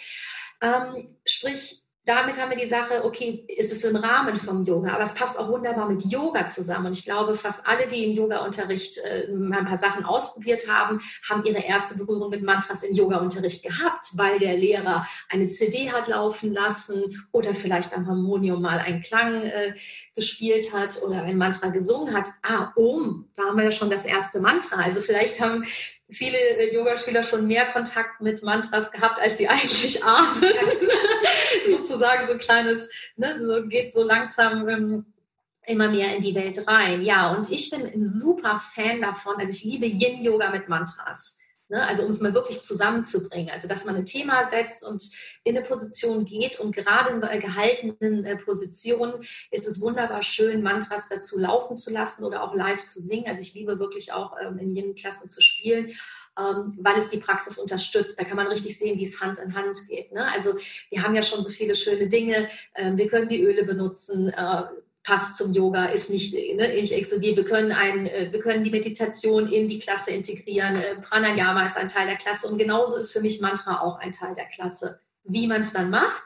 Ähm, 0.61 1.17
sprich, 1.25 1.82
damit 2.05 2.41
haben 2.41 2.51
wir 2.51 2.59
die 2.59 2.69
Sache, 2.69 3.05
okay, 3.05 3.45
ist 3.47 3.73
es 3.73 3.85
im 3.85 3.95
Rahmen 3.95 4.37
vom 4.41 4.65
Yoga, 4.65 4.95
aber 4.95 5.05
es 5.05 5.15
passt 5.15 5.39
auch 5.39 5.49
wunderbar 5.49 5.89
mit 5.89 6.05
Yoga 6.05 6.49
zusammen. 6.49 6.87
Und 6.87 6.99
ich 6.99 7.05
glaube, 7.05 7.37
fast 7.37 7.67
alle, 7.69 7.87
die 7.87 8.07
im 8.07 8.17
Yoga-Unterricht 8.17 8.99
äh, 8.99 9.29
ein 9.29 9.65
paar 9.65 9.79
Sachen 9.79 10.05
ausprobiert 10.05 10.69
haben, 10.69 11.01
haben 11.31 11.45
ihre 11.45 11.63
erste 11.63 11.99
Berührung 11.99 12.31
mit 12.31 12.43
Mantras 12.43 12.83
im 12.83 12.97
Yoga-Unterricht 12.97 13.63
gehabt, 13.63 14.07
weil 14.15 14.41
der 14.41 14.57
Lehrer 14.57 15.07
eine 15.29 15.47
CD 15.47 15.93
hat 15.93 16.09
laufen 16.09 16.53
lassen 16.53 17.25
oder 17.31 17.55
vielleicht 17.55 17.97
am 17.97 18.09
Harmonium 18.09 18.61
mal 18.61 18.81
einen 18.81 19.03
Klang 19.03 19.43
äh, 19.43 19.75
gespielt 20.17 20.73
hat 20.73 21.01
oder 21.03 21.23
ein 21.23 21.39
Mantra 21.39 21.69
gesungen 21.69 22.15
hat. 22.15 22.29
Ah, 22.43 22.73
Om, 22.75 23.29
da 23.37 23.45
haben 23.45 23.57
wir 23.57 23.65
ja 23.65 23.73
schon 23.73 23.91
das 23.91 24.05
erste 24.05 24.41
Mantra. 24.41 24.83
Also 24.83 25.03
vielleicht 25.03 25.41
haben 25.41 25.65
viele 26.11 26.73
Yogaschüler 26.73 27.23
schon 27.23 27.47
mehr 27.47 27.67
Kontakt 27.67 28.21
mit 28.21 28.43
Mantras 28.43 28.91
gehabt, 28.91 29.21
als 29.21 29.39
sie 29.39 29.49
eigentlich 29.49 30.05
ahnen. 30.05 30.43
Sozusagen 31.67 32.27
so 32.27 32.33
ein 32.33 32.39
kleines, 32.39 32.89
ne, 33.17 33.41
so 33.45 33.69
geht 33.69 33.93
so 33.93 34.03
langsam 34.03 34.69
ähm, 34.69 35.07
immer 35.67 35.89
mehr 35.89 36.17
in 36.17 36.23
die 36.23 36.35
Welt 36.35 36.67
rein. 36.67 37.03
Ja, 37.03 37.35
und 37.35 37.51
ich 37.51 37.71
bin 37.71 37.87
ein 37.87 38.07
super 38.07 38.61
Fan 38.75 39.01
davon. 39.01 39.37
Also 39.37 39.53
ich 39.53 39.65
liebe 39.65 39.87
Yin-Yoga 39.87 40.51
mit 40.51 40.69
Mantras. 40.69 41.39
Ne? 41.73 41.83
Also 41.87 42.05
um 42.05 42.11
es 42.11 42.21
mal 42.21 42.35
wirklich 42.35 42.61
zusammenzubringen. 42.61 43.51
Also 43.51 43.67
dass 43.67 43.87
man 43.87 43.97
ein 43.97 44.05
Thema 44.05 44.47
setzt 44.49 44.85
und 44.85 45.03
in 45.45 45.57
eine 45.57 45.67
Position 45.67 46.27
geht 46.27 46.61
und 46.61 46.77
gerade 46.77 47.13
in 47.13 47.41
gehaltenen 47.41 48.25
äh, 48.27 48.37
Positionen 48.37 49.25
ist 49.51 49.67
es 49.67 49.81
wunderbar 49.81 50.23
schön, 50.23 50.63
Mantras 50.63 51.09
dazu 51.09 51.39
laufen 51.39 51.75
zu 51.75 51.91
lassen 51.91 52.25
oder 52.25 52.43
auch 52.43 52.55
live 52.55 52.85
zu 52.85 53.01
singen. 53.01 53.27
Also 53.27 53.41
ich 53.41 53.55
liebe 53.55 53.79
wirklich 53.79 54.13
auch 54.13 54.37
ähm, 54.39 54.59
in 54.59 54.77
jenen 54.77 54.95
Klassen 54.95 55.31
zu 55.31 55.41
spielen. 55.41 55.95
Ähm, 56.39 56.79
weil 56.81 56.99
es 56.99 57.11
die 57.11 57.19
Praxis 57.19 57.59
unterstützt. 57.59 58.19
Da 58.19 58.25
kann 58.25 58.37
man 58.37 58.47
richtig 58.47 58.79
sehen, 58.79 58.99
wie 58.99 59.05
es 59.05 59.21
Hand 59.21 59.39
in 59.39 59.55
Hand 59.55 59.77
geht. 59.89 60.13
Ne? 60.13 60.31
Also 60.33 60.55
wir 60.89 61.03
haben 61.03 61.15
ja 61.15 61.23
schon 61.23 61.43
so 61.43 61.51
viele 61.51 61.77
schöne 61.77 62.09
Dinge. 62.09 62.49
Ähm, 62.75 62.97
wir 62.97 63.09
können 63.09 63.29
die 63.29 63.43
Öle 63.43 63.65
benutzen. 63.65 64.31
Äh, 64.31 64.63
passt 65.05 65.37
zum 65.37 65.53
Yoga, 65.53 65.87
ist 65.87 66.11
nicht, 66.11 66.33
ne, 66.33 66.75
ich 66.75 66.95
exkludiere. 66.95 67.37
Wir 67.37 67.45
können, 67.45 67.73
ein, 67.73 68.07
äh, 68.07 68.29
wir 68.31 68.41
können 68.41 68.65
die 68.65 68.71
Meditation 68.71 69.51
in 69.51 69.69
die 69.69 69.81
Klasse 69.81 70.13
integrieren. 70.13 70.77
Äh, 70.77 71.01
Pranayama 71.03 71.67
ist 71.67 71.77
ein 71.77 71.89
Teil 71.89 72.07
der 72.07 72.17
Klasse 72.17 72.49
und 72.49 72.59
genauso 72.59 72.97
ist 72.97 73.13
für 73.13 73.21
mich 73.21 73.41
Mantra 73.41 73.81
auch 73.81 73.99
ein 73.99 74.13
Teil 74.13 74.35
der 74.35 74.47
Klasse. 74.47 75.01
Wie 75.25 75.47
man 75.47 75.63
es 75.63 75.73
dann 75.73 75.91
macht, 75.91 76.23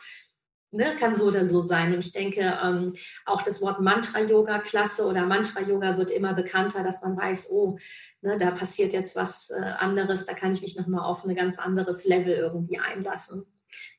ne, 0.73 0.97
kann 0.99 1.15
so 1.15 1.27
oder 1.27 1.47
so 1.47 1.63
sein. 1.63 1.95
Und 1.95 2.01
ich 2.01 2.13
denke, 2.13 2.59
ähm, 2.63 2.95
auch 3.25 3.43
das 3.43 3.63
Wort 3.63 3.81
Mantra-Yoga-Klasse 3.81 5.07
oder 5.07 5.25
Mantra-Yoga 5.25 5.97
wird 5.97 6.11
immer 6.11 6.35
bekannter, 6.35 6.83
dass 6.83 7.03
man 7.03 7.17
weiß, 7.17 7.51
oh, 7.53 7.79
ne, 8.27 8.39
da 8.39 8.51
passiert 8.51 8.93
jetzt 8.93 9.17
was 9.17 9.51
äh, 9.51 9.63
anderes, 9.63 10.27
da 10.27 10.35
kann 10.35 10.53
ich 10.53 10.61
mich 10.61 10.77
nochmal 10.77 11.05
auf 11.05 11.25
ein 11.25 11.35
ganz 11.35 11.59
anderes 11.59 12.05
Level 12.05 12.35
irgendwie 12.35 12.79
einlassen. 12.79 13.47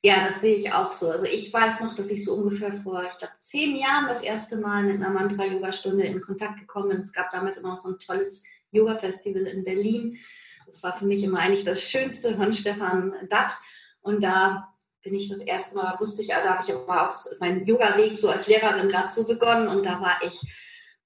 Ja, 0.03 0.27
das 0.27 0.41
sehe 0.41 0.55
ich 0.55 0.72
auch 0.72 0.91
so. 0.91 1.10
Also 1.10 1.25
ich 1.25 1.51
weiß 1.51 1.81
noch, 1.81 1.96
dass 1.96 2.10
ich 2.10 2.24
so 2.24 2.36
ungefähr 2.36 2.74
vor, 2.74 3.03
ich 3.03 3.17
glaube, 3.17 3.34
zehn 3.41 3.75
Jahren 3.75 4.07
das 4.07 4.24
erste 4.24 4.57
Mal 4.57 4.84
mit 4.84 4.98
einer 4.98 5.10
Mantra-Yoga-Stunde 5.10 6.03
in 6.03 6.22
Kontakt 6.22 6.60
gekommen 6.60 6.89
bin. 6.89 7.01
Es 7.01 7.13
gab 7.13 7.31
damals 7.31 7.57
immer 7.57 7.69
noch 7.69 7.79
so 7.79 7.89
ein 7.89 8.00
tolles 8.00 8.43
Yoga-Festival 8.72 9.43
in 9.43 9.63
Berlin. 9.63 10.17
Das 10.65 10.84
war 10.84 10.98
für 10.98 11.05
mich 11.05 11.24
immer 11.24 11.39
eigentlich 11.39 11.63
das 11.63 11.81
Schönste 11.81 12.36
von 12.36 12.53
Stefan 12.53 13.13
Datt. 13.29 13.53
Und 14.01 14.24
da 14.24 14.74
bin 15.03 15.15
ich 15.15 15.29
das 15.29 15.39
erste 15.39 15.75
Mal, 15.75 16.00
wusste 16.00 16.22
ich, 16.22 16.29
da 16.29 16.43
habe 16.43 16.63
ich 16.65 16.74
aber 16.74 17.10
auch 17.10 17.15
meinen 17.39 17.65
Yoga-Weg 17.65 18.17
so 18.17 18.29
als 18.29 18.48
Lehrerin 18.48 18.89
gerade 18.89 19.12
so 19.12 19.25
begonnen. 19.25 19.67
Und 19.67 19.86
da 19.86 20.01
war 20.01 20.17
ich 20.22 20.41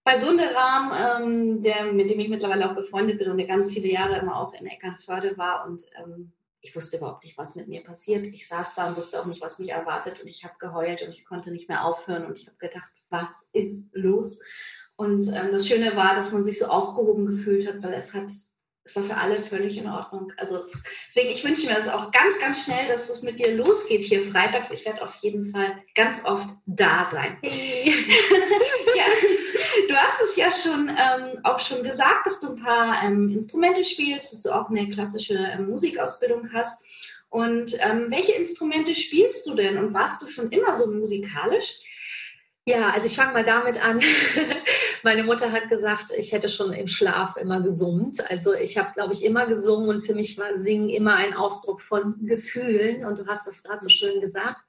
bei 0.04 0.18
Sunderam, 0.18 0.92
ähm, 0.94 1.62
der, 1.62 1.92
mit 1.92 2.10
dem 2.10 2.20
ich 2.20 2.30
mittlerweile 2.30 2.70
auch 2.70 2.76
befreundet 2.76 3.20
bin 3.20 3.30
und 3.30 3.38
der 3.38 3.48
ganz 3.48 3.72
viele 3.72 3.90
Jahre 3.90 4.18
immer 4.18 4.40
auch 4.40 4.54
in 4.54 4.66
Eckernförde 4.66 5.38
war 5.38 5.68
und 5.68 5.84
ähm, 6.02 6.32
ich 6.62 6.76
wusste 6.76 6.98
überhaupt 6.98 7.24
nicht, 7.24 7.38
was 7.38 7.56
mit 7.56 7.68
mir 7.68 7.84
passiert. 7.84 8.28
Ich 8.28 8.48
saß 8.48 8.76
da 8.76 8.88
und 8.88 8.98
wusste 8.98 9.20
auch 9.20 9.26
nicht, 9.26 9.42
was 9.42 9.60
mich 9.60 9.70
erwartet 9.70 10.22
und 10.22 10.28
ich 10.28 10.44
habe 10.44 10.54
geheult 10.60 11.02
und 11.02 11.14
ich 11.14 11.26
konnte 11.26 11.52
nicht 11.52 11.70
mehr 11.70 11.86
aufhören 11.86 12.26
und 12.26 12.38
ich 12.38 12.48
habe 12.48 12.58
gedacht, 12.58 12.92
was 13.10 13.50
ist 13.54 13.90
los? 13.94 14.40
Und 14.96 15.28
ähm, 15.30 15.52
das 15.52 15.68
Schöne 15.68 15.96
war, 15.96 16.16
dass 16.16 16.32
man 16.32 16.44
sich 16.44 16.60
so 16.60 16.66
aufgehoben 16.66 17.26
gefühlt 17.26 17.68
hat, 17.68 17.82
weil 17.82 17.94
es 17.94 18.14
hat, 18.14 18.26
es 18.84 18.96
war 18.96 19.04
für 19.04 19.18
alle 19.18 19.42
völlig 19.42 19.78
in 19.78 19.88
Ordnung. 19.88 20.32
Also 20.38 20.64
deswegen, 21.08 21.34
ich 21.34 21.44
wünsche 21.44 21.66
mir 21.68 21.76
das 21.76 21.90
auch 21.90 22.12
ganz, 22.12 22.40
ganz 22.40 22.64
schnell, 22.64 22.88
dass 22.88 23.10
es 23.10 23.24
mit 23.24 23.40
dir 23.40 23.56
losgeht 23.56 24.02
hier 24.02 24.22
freitags. 24.22 24.70
Ich 24.70 24.86
werde 24.86 25.02
auf 25.02 25.16
jeden 25.16 25.46
Fall 25.52 25.82
ganz 25.96 26.24
oft 26.26 26.50
da 26.68 27.08
sein. 27.12 27.38
Hey. 27.42 27.92
ja. 28.96 29.04
Hast 30.02 30.22
es 30.24 30.36
ja 30.36 30.52
schon 30.52 30.90
ähm, 30.90 31.40
auch 31.44 31.60
schon 31.60 31.84
gesagt, 31.84 32.26
dass 32.26 32.40
du 32.40 32.54
ein 32.54 32.64
paar 32.64 33.04
ähm, 33.04 33.30
Instrumente 33.30 33.86
spielst, 33.86 34.34
dass 34.34 34.42
du 34.42 34.52
auch 34.52 34.70
eine 34.70 34.90
klassische 34.90 35.36
ähm, 35.36 35.70
Musikausbildung 35.70 36.52
hast. 36.54 36.84
Und 37.30 37.78
ähm, 37.80 38.08
welche 38.10 38.34
Instrumente 38.34 38.96
spielst 38.96 39.48
du 39.48 39.54
denn 39.54 39.78
und 39.78 39.94
warst 39.94 40.22
du 40.22 40.30
schon 40.30 40.50
immer 40.50 40.76
so 40.76 40.92
musikalisch? 40.92 41.78
Ja, 42.66 42.90
also 42.92 43.08
ich 43.08 43.16
fange 43.16 43.34
mal 43.34 43.46
damit 43.46 43.84
an. 43.84 44.02
Meine 45.04 45.24
Mutter 45.24 45.52
hat 45.52 45.70
gesagt, 45.70 46.12
ich 46.16 46.32
hätte 46.32 46.50
schon 46.50 46.74
im 46.74 46.88
Schlaf 46.88 47.38
immer 47.38 47.62
gesummt. 47.62 48.30
Also 48.30 48.54
ich 48.54 48.78
habe, 48.78 48.94
glaube 48.94 49.14
ich, 49.14 49.24
immer 49.24 49.46
gesungen 49.48 49.90
und 49.90 50.06
für 50.06 50.14
mich 50.14 50.38
war 50.38 50.58
Singen 50.58 50.90
immer 50.90 51.16
ein 51.16 51.34
Ausdruck 51.34 51.82
von 51.82 52.26
Gefühlen. 52.26 53.06
Und 53.06 53.18
du 53.20 53.28
hast 53.28 53.48
das 53.48 53.64
gerade 53.64 53.82
so 53.82 53.90
schön 53.90 54.22
gesagt. 54.22 54.62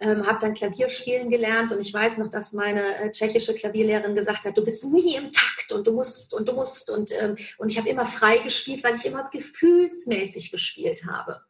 Ähm, 0.00 0.26
habe 0.26 0.38
dann 0.40 0.54
Klavierspielen 0.54 1.28
gelernt 1.28 1.72
und 1.72 1.80
ich 1.80 1.92
weiß 1.92 2.18
noch, 2.18 2.30
dass 2.30 2.54
meine 2.54 2.96
äh, 2.96 3.12
tschechische 3.12 3.54
Klavierlehrerin 3.54 4.14
gesagt 4.14 4.46
hat, 4.46 4.56
du 4.56 4.64
bist 4.64 4.84
nie 4.86 5.16
im 5.16 5.30
Takt 5.30 5.72
und 5.72 5.86
du 5.86 5.92
musst 5.92 6.32
und 6.32 6.48
du 6.48 6.54
musst 6.54 6.90
und, 6.90 7.10
ähm, 7.20 7.36
und 7.58 7.70
ich 7.70 7.78
habe 7.78 7.88
immer 7.88 8.06
frei 8.06 8.38
gespielt, 8.38 8.82
weil 8.82 8.94
ich 8.94 9.04
immer 9.04 9.28
gefühlsmäßig 9.30 10.52
gespielt 10.52 11.04
habe. 11.06 11.42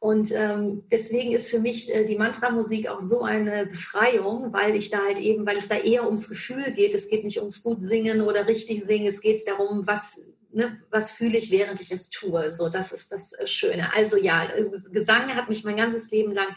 Und 0.00 0.32
ähm, 0.32 0.84
deswegen 0.90 1.32
ist 1.32 1.50
für 1.50 1.60
mich 1.60 1.94
äh, 1.94 2.06
die 2.06 2.16
Mantra-Musik 2.16 2.88
auch 2.88 3.00
so 3.00 3.22
eine 3.22 3.66
Befreiung, 3.66 4.50
weil 4.50 4.74
ich 4.74 4.88
da 4.88 5.04
halt 5.04 5.18
eben, 5.18 5.44
weil 5.44 5.58
es 5.58 5.68
da 5.68 5.76
eher 5.76 6.06
ums 6.06 6.30
Gefühl 6.30 6.72
geht. 6.72 6.94
Es 6.94 7.10
geht 7.10 7.22
nicht 7.22 7.38
ums 7.38 7.62
gut 7.62 7.82
singen 7.82 8.22
oder 8.22 8.46
richtig 8.46 8.82
singen. 8.82 9.06
Es 9.06 9.20
geht 9.20 9.46
darum, 9.46 9.86
was 9.86 10.26
Ne, 10.52 10.82
was 10.90 11.12
fühle 11.12 11.38
ich, 11.38 11.52
während 11.52 11.80
ich 11.80 11.92
es 11.92 12.10
tue. 12.10 12.52
So, 12.52 12.68
das 12.68 12.90
ist 12.90 13.12
das 13.12 13.32
äh, 13.34 13.46
Schöne. 13.46 13.94
Also 13.94 14.16
ja, 14.16 14.48
Gesang 14.90 15.32
hat 15.36 15.48
mich 15.48 15.62
mein 15.62 15.76
ganzes 15.76 16.10
Leben 16.10 16.32
lang 16.32 16.48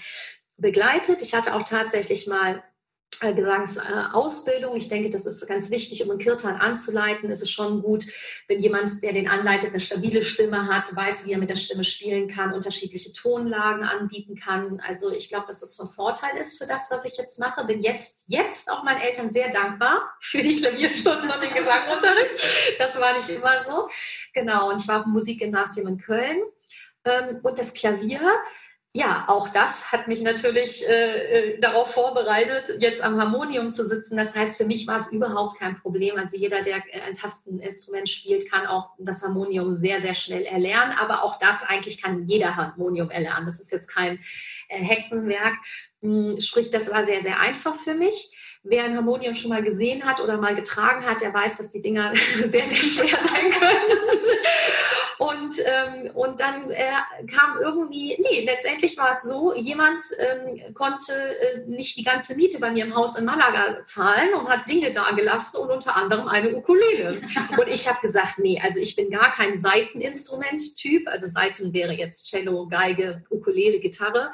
begleitet. 0.64 1.22
Ich 1.22 1.36
hatte 1.36 1.54
auch 1.54 1.64
tatsächlich 1.64 2.26
mal 2.26 2.64
äh, 3.22 3.34
Gesangsausbildung. 3.34 4.76
Ich 4.76 4.90
denke, 4.90 5.10
das 5.10 5.26
ist 5.26 5.46
ganz 5.48 5.70
wichtig, 5.70 6.04
um 6.04 6.10
einen 6.10 6.20
Kirtan 6.20 6.56
anzuleiten. 6.56 7.30
Es 7.30 7.42
ist 7.42 7.52
schon 7.52 7.84
gut, 7.84 8.06
wenn 8.48 8.62
jemand, 8.62 9.04
der 9.04 9.14
den 9.14 9.28
anleitet, 9.28 9.70
eine 9.70 9.80
stabile 9.80 10.24
Stimme 10.24 10.68
hat, 10.68 10.96
weiß, 10.96 11.28
wie 11.28 11.34
er 11.34 11.38
mit 11.38 11.50
der 11.50 11.58
Stimme 11.58 11.84
spielen 11.84 12.28
kann, 12.28 12.54
unterschiedliche 12.54 13.14
Tonlagen 13.14 13.84
anbieten 13.84 14.36
kann. 14.36 14.82
Also 14.86 15.12
ich 15.12 15.30
glaube, 15.30 15.46
dass 15.48 15.60
das 15.60 15.76
von 15.76 15.90
Vorteil 15.90 16.38
ist 16.38 16.58
für 16.58 16.66
das, 16.66 16.90
was 16.90 17.06
ich 17.06 17.18
jetzt 17.18 17.40
mache. 17.40 17.66
Bin 17.66 17.84
jetzt, 17.84 18.26
jetzt 18.28 18.72
auch 18.72 18.84
meinen 18.84 19.02
Eltern 19.02 19.32
sehr 19.32 19.52
dankbar 19.52 20.14
für 20.20 20.42
die 20.42 20.60
Klavierstunden 20.62 21.30
und 21.30 21.44
den 21.44 21.54
Gesangunterricht. 21.54 22.80
Das 22.80 23.00
war 23.00 23.18
nicht 23.18 23.30
immer 23.30 23.62
so. 23.64 23.90
Genau, 24.34 24.72
und 24.72 24.82
ich 24.82 24.88
war 24.88 25.00
auf 25.00 25.04
dem 25.04 25.14
Musikgymnasium 25.14 25.88
in 25.88 25.98
Köln. 26.00 26.42
Ähm, 27.06 27.40
und 27.44 27.60
das 27.60 27.74
Klavier, 27.74 28.22
ja, 28.96 29.26
auch 29.28 29.50
das 29.50 29.92
hat 29.92 30.08
mich 30.08 30.22
natürlich 30.22 30.88
äh, 30.88 31.54
äh, 31.54 31.60
darauf 31.60 31.92
vorbereitet, 31.92 32.76
jetzt 32.80 33.02
am 33.02 33.20
Harmonium 33.20 33.72
zu 33.72 33.88
sitzen. 33.88 34.18
Das 34.18 34.36
heißt, 34.36 34.56
für 34.56 34.66
mich 34.66 34.86
war 34.86 35.00
es 35.00 35.12
überhaupt 35.12 35.58
kein 35.58 35.80
Problem. 35.80 36.16
Also 36.16 36.38
jeder, 36.38 36.62
der 36.62 36.76
ein 37.08 37.16
Tasteninstrument 37.16 38.08
spielt, 38.08 38.52
kann 38.52 38.68
auch 38.68 38.92
das 39.00 39.24
Harmonium 39.24 39.76
sehr, 39.76 40.00
sehr 40.00 40.14
schnell 40.14 40.44
erlernen. 40.44 40.94
Aber 41.00 41.24
auch 41.24 41.40
das 41.40 41.64
eigentlich 41.64 42.04
kann 42.04 42.28
jeder 42.28 42.56
Harmonium 42.56 43.10
erlernen. 43.10 43.48
Das 43.48 43.60
ist 43.60 43.72
jetzt 43.72 43.88
kein 43.88 44.20
äh, 44.70 44.78
Hexenwerk. 44.78 45.56
Hm, 46.04 46.40
sprich, 46.40 46.70
das 46.70 46.92
war 46.92 47.04
sehr, 47.04 47.24
sehr 47.24 47.40
einfach 47.40 47.76
für 47.76 47.96
mich. 47.96 48.38
Wer 48.62 48.84
ein 48.84 48.96
Harmonium 48.96 49.34
schon 49.34 49.50
mal 49.50 49.64
gesehen 49.64 50.06
hat 50.06 50.22
oder 50.22 50.38
mal 50.38 50.56
getragen 50.56 51.04
hat, 51.08 51.22
der 51.22 51.34
weiß, 51.34 51.58
dass 51.58 51.72
die 51.72 51.82
Dinger 51.82 52.14
sehr, 52.48 52.68
sehr 52.68 52.84
schwer 52.84 53.18
sein 53.28 53.50
können. 53.50 53.98
Und, 55.18 55.56
ähm, 55.66 56.12
und 56.14 56.40
dann 56.40 56.72
äh, 56.72 56.92
kam 57.34 57.60
irgendwie, 57.62 58.18
nee, 58.20 58.46
letztendlich 58.46 58.98
war 58.98 59.12
es 59.12 59.24
so, 59.24 59.54
jemand 59.56 60.04
ähm, 60.18 60.74
konnte 60.74 61.14
äh, 61.14 61.60
nicht 61.68 61.98
die 61.98 62.04
ganze 62.04 62.36
Miete 62.36 62.60
bei 62.60 62.72
mir 62.72 62.86
im 62.86 62.96
Haus 62.96 63.18
in 63.18 63.26
Malaga 63.26 63.84
zahlen 63.84 64.34
und 64.34 64.50
hat 64.50 64.70
Dinge 64.70 64.92
da 64.92 65.12
gelassen 65.12 65.58
und 65.58 65.70
unter 65.70 65.96
anderem 65.96 66.28
eine 66.28 66.56
Ukulele. 66.56 67.22
Und 67.58 67.68
ich 67.68 67.88
habe 67.88 68.00
gesagt, 68.02 68.40
nee, 68.40 68.60
also 68.64 68.80
ich 68.80 68.96
bin 68.96 69.10
gar 69.10 69.32
kein 69.34 69.58
Seiteninstrument-Typ. 69.58 71.08
Also 71.08 71.28
Seiten 71.28 71.74
wäre 71.74 71.94
jetzt 71.94 72.30
Cello, 72.30 72.68
Geige, 72.68 73.24
Ukulele, 73.30 73.80
Gitarre. 73.80 74.32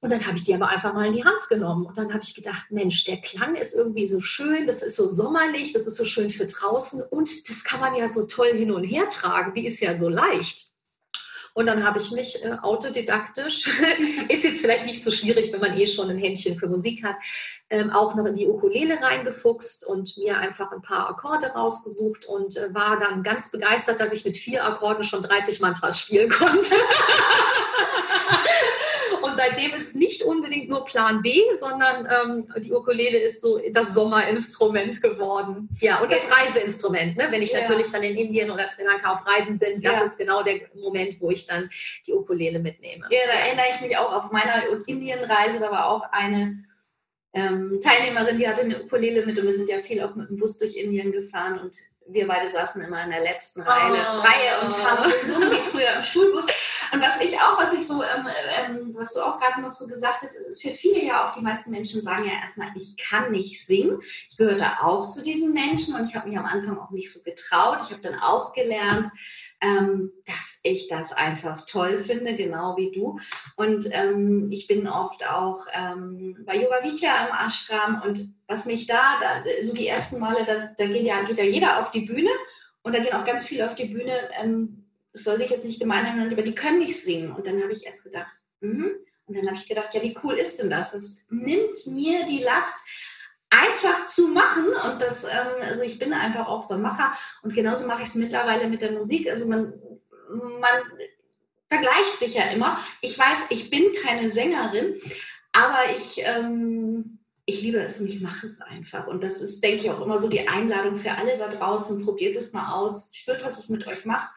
Und 0.00 0.12
dann 0.12 0.26
habe 0.26 0.36
ich 0.36 0.44
die 0.44 0.54
aber 0.54 0.68
einfach 0.68 0.92
mal 0.92 1.06
in 1.06 1.14
die 1.14 1.24
Hand 1.24 1.48
genommen. 1.48 1.86
Und 1.86 1.96
dann 1.96 2.12
habe 2.12 2.22
ich 2.22 2.34
gedacht, 2.34 2.70
Mensch, 2.70 3.04
der 3.04 3.16
Klang 3.18 3.54
ist 3.54 3.74
irgendwie 3.74 4.06
so 4.08 4.20
schön, 4.20 4.66
das 4.66 4.82
ist 4.82 4.96
so 4.96 5.08
sommerlich, 5.08 5.72
das 5.72 5.86
ist 5.86 5.96
so 5.96 6.04
schön 6.04 6.30
für 6.30 6.46
draußen 6.46 7.02
und 7.02 7.48
das 7.48 7.64
kann 7.64 7.80
man 7.80 7.94
ja 7.96 8.08
so 8.08 8.26
toll 8.26 8.52
hin 8.52 8.70
und 8.70 8.84
her 8.84 9.08
tragen, 9.08 9.54
die 9.54 9.66
ist 9.66 9.80
ja 9.80 9.96
so 9.96 10.08
leicht. 10.08 10.76
Und 11.56 11.64
dann 11.64 11.84
habe 11.84 11.98
ich 11.98 12.12
mich 12.12 12.44
äh, 12.44 12.52
autodidaktisch, 12.60 13.66
ist 14.28 14.44
jetzt 14.44 14.60
vielleicht 14.60 14.84
nicht 14.84 15.02
so 15.02 15.10
schwierig, 15.10 15.50
wenn 15.54 15.60
man 15.60 15.78
eh 15.78 15.86
schon 15.86 16.10
ein 16.10 16.18
Händchen 16.18 16.58
für 16.58 16.68
Musik 16.68 17.02
hat, 17.02 17.16
ähm, 17.70 17.88
auch 17.88 18.14
noch 18.14 18.26
in 18.26 18.36
die 18.36 18.46
Ukulele 18.46 19.00
reingefuchst 19.00 19.86
und 19.86 20.18
mir 20.18 20.36
einfach 20.36 20.70
ein 20.70 20.82
paar 20.82 21.08
Akkorde 21.08 21.46
rausgesucht 21.46 22.26
und 22.26 22.58
äh, 22.58 22.74
war 22.74 23.00
dann 23.00 23.22
ganz 23.22 23.50
begeistert, 23.50 24.00
dass 24.00 24.12
ich 24.12 24.26
mit 24.26 24.36
vier 24.36 24.66
Akkorden 24.66 25.02
schon 25.02 25.22
30 25.22 25.60
Mantras 25.62 25.98
spielen 25.98 26.28
konnte. 26.38 26.74
Und 29.36 29.42
seitdem 29.42 29.74
ist 29.74 29.88
es 29.88 29.94
nicht 29.94 30.22
unbedingt 30.22 30.70
nur 30.70 30.84
Plan 30.86 31.20
B, 31.20 31.42
sondern 31.60 32.06
ähm, 32.06 32.62
die 32.62 32.72
Ukulele 32.72 33.18
ist 33.18 33.42
so 33.42 33.60
das 33.70 33.92
Sommerinstrument 33.92 35.02
geworden. 35.02 35.68
Ja, 35.80 36.00
und 36.00 36.10
das 36.10 36.22
Reiseinstrument. 36.30 37.18
Ne? 37.18 37.26
Wenn 37.30 37.42
ich 37.42 37.52
ja. 37.52 37.60
natürlich 37.60 37.90
dann 37.92 38.02
in 38.02 38.16
Indien 38.16 38.50
oder 38.50 38.66
Sri 38.66 38.84
Lanka 38.84 39.12
auf 39.12 39.26
Reisen 39.26 39.58
bin, 39.58 39.82
das 39.82 39.96
ja. 39.96 40.04
ist 40.04 40.18
genau 40.18 40.42
der 40.42 40.60
Moment, 40.74 41.20
wo 41.20 41.30
ich 41.30 41.46
dann 41.46 41.68
die 42.06 42.12
Ukulele 42.12 42.58
mitnehme. 42.60 43.06
Ja, 43.10 43.18
da 43.26 43.46
erinnere 43.46 43.66
ich 43.74 43.80
mich 43.82 43.96
auch 43.98 44.12
auf 44.12 44.32
meiner 44.32 44.62
Indienreise. 44.86 45.60
Da 45.60 45.70
war 45.70 45.86
auch 45.86 46.04
eine 46.12 46.64
ähm, 47.34 47.78
Teilnehmerin, 47.82 48.38
die 48.38 48.48
hatte 48.48 48.62
eine 48.62 48.82
Ukulele 48.82 49.26
mit 49.26 49.38
und 49.38 49.46
wir 49.46 49.54
sind 49.54 49.68
ja 49.68 49.78
viel 49.80 50.02
auch 50.02 50.14
mit 50.14 50.30
dem 50.30 50.38
Bus 50.38 50.58
durch 50.58 50.76
Indien 50.76 51.12
gefahren 51.12 51.60
und 51.60 51.76
wir 52.08 52.26
beide 52.26 52.48
saßen 52.48 52.82
immer 52.82 53.02
in 53.04 53.10
der 53.10 53.22
letzten 53.22 53.62
Reihe, 53.62 53.92
oh. 53.92 54.20
Reihe 54.20 54.60
und 54.66 54.84
haben 54.84 55.10
gesungen 55.22 55.50
wie 55.50 55.70
früher 55.70 55.96
im 55.96 56.02
Schulbus. 56.02 56.46
Und 56.92 57.02
was 57.02 57.20
ich 57.20 57.38
auch, 57.40 57.58
was 57.58 57.72
ich 57.72 57.86
so, 57.86 58.02
ähm, 58.02 58.28
ähm, 58.64 58.94
was 58.94 59.14
du 59.14 59.20
auch 59.20 59.38
gerade 59.38 59.60
noch 59.60 59.72
so 59.72 59.86
gesagt 59.86 60.22
hast, 60.22 60.36
ist, 60.36 60.48
ist 60.48 60.62
für 60.62 60.70
viele 60.70 61.04
ja 61.04 61.28
auch, 61.28 61.34
die 61.34 61.42
meisten 61.42 61.70
Menschen 61.70 62.00
sagen 62.02 62.24
ja 62.24 62.40
erstmal, 62.40 62.68
ich 62.76 62.96
kann 62.96 63.32
nicht 63.32 63.66
singen. 63.66 64.00
Ich 64.30 64.36
gehörte 64.36 64.64
auch 64.82 65.08
zu 65.08 65.24
diesen 65.24 65.52
Menschen 65.52 65.96
und 65.96 66.08
ich 66.08 66.14
habe 66.14 66.28
mich 66.28 66.38
am 66.38 66.46
Anfang 66.46 66.78
auch 66.78 66.90
nicht 66.90 67.12
so 67.12 67.22
getraut. 67.22 67.80
Ich 67.84 67.92
habe 67.92 68.02
dann 68.02 68.20
auch 68.20 68.52
gelernt, 68.52 69.08
ähm, 69.60 70.12
dass 70.26 70.55
ich 70.66 70.88
das 70.88 71.12
einfach 71.12 71.66
toll 71.66 71.98
finde, 71.98 72.36
genau 72.36 72.76
wie 72.76 72.90
du. 72.92 73.18
Und 73.56 73.86
ähm, 73.92 74.50
ich 74.50 74.66
bin 74.66 74.88
oft 74.88 75.28
auch 75.28 75.66
ähm, 75.72 76.44
bei 76.44 76.56
Yoga 76.56 76.82
Vidya 76.82 77.26
im 77.26 77.46
Ashram 77.46 78.02
und 78.02 78.34
was 78.46 78.66
mich 78.66 78.86
da, 78.86 79.18
da 79.20 79.42
so 79.64 79.74
die 79.74 79.88
ersten 79.88 80.18
Male, 80.18 80.44
das, 80.46 80.76
da 80.76 80.86
geht 80.86 81.02
ja, 81.02 81.22
geht 81.22 81.38
ja 81.38 81.44
jeder 81.44 81.80
auf 81.80 81.90
die 81.90 82.06
Bühne 82.06 82.30
und 82.82 82.94
da 82.94 83.00
gehen 83.00 83.14
auch 83.14 83.24
ganz 83.24 83.46
viele 83.46 83.66
auf 83.66 83.74
die 83.74 83.86
Bühne. 83.86 84.30
Ähm, 84.40 84.84
es 85.12 85.24
soll 85.24 85.38
sich 85.38 85.50
jetzt 85.50 85.66
nicht 85.66 85.80
gemein 85.80 86.04
nennen, 86.04 86.32
aber 86.32 86.42
die 86.42 86.54
können 86.54 86.78
nicht 86.78 87.02
singen. 87.02 87.32
Und 87.32 87.46
dann 87.46 87.62
habe 87.62 87.72
ich 87.72 87.86
erst 87.86 88.04
gedacht, 88.04 88.32
mhm. 88.60 88.90
und 89.26 89.36
dann 89.36 89.46
habe 89.46 89.56
ich 89.56 89.68
gedacht, 89.68 89.94
ja, 89.94 90.02
wie 90.02 90.16
cool 90.22 90.34
ist 90.34 90.60
denn 90.60 90.70
das? 90.70 90.94
Es 90.94 91.18
nimmt 91.30 91.86
mir 91.86 92.26
die 92.26 92.42
Last 92.42 92.76
einfach 93.50 94.06
zu 94.06 94.28
machen. 94.28 94.66
Und 94.66 95.00
das, 95.00 95.24
ähm, 95.24 95.62
also 95.62 95.82
ich 95.82 95.98
bin 95.98 96.12
einfach 96.12 96.46
auch 96.46 96.62
so 96.62 96.74
ein 96.74 96.82
Macher. 96.82 97.12
Und 97.42 97.54
genauso 97.54 97.86
mache 97.86 98.02
ich 98.02 98.08
es 98.08 98.14
mittlerweile 98.14 98.68
mit 98.68 98.82
der 98.82 98.92
Musik. 98.92 99.30
Also 99.30 99.48
man, 99.48 99.72
man 100.30 100.82
vergleicht 101.68 102.18
sich 102.18 102.34
ja 102.34 102.50
immer. 102.50 102.78
Ich 103.00 103.18
weiß, 103.18 103.50
ich 103.50 103.70
bin 103.70 103.94
keine 104.02 104.30
Sängerin, 104.30 105.00
aber 105.52 105.90
ich, 105.96 106.22
ähm, 106.24 107.18
ich 107.44 107.62
liebe 107.62 107.78
es 107.78 108.00
und 108.00 108.08
ich 108.08 108.20
mache 108.20 108.46
es 108.46 108.60
einfach. 108.60 109.06
Und 109.06 109.22
das 109.22 109.40
ist, 109.40 109.62
denke 109.62 109.82
ich, 109.82 109.90
auch 109.90 110.00
immer 110.00 110.18
so 110.18 110.28
die 110.28 110.48
Einladung 110.48 110.98
für 110.98 111.12
alle 111.12 111.38
da 111.38 111.48
draußen. 111.48 112.04
Probiert 112.04 112.36
es 112.36 112.52
mal 112.52 112.72
aus, 112.72 113.10
spürt, 113.12 113.44
was 113.44 113.58
es 113.58 113.68
mit 113.68 113.86
euch 113.86 114.04
macht 114.04 114.30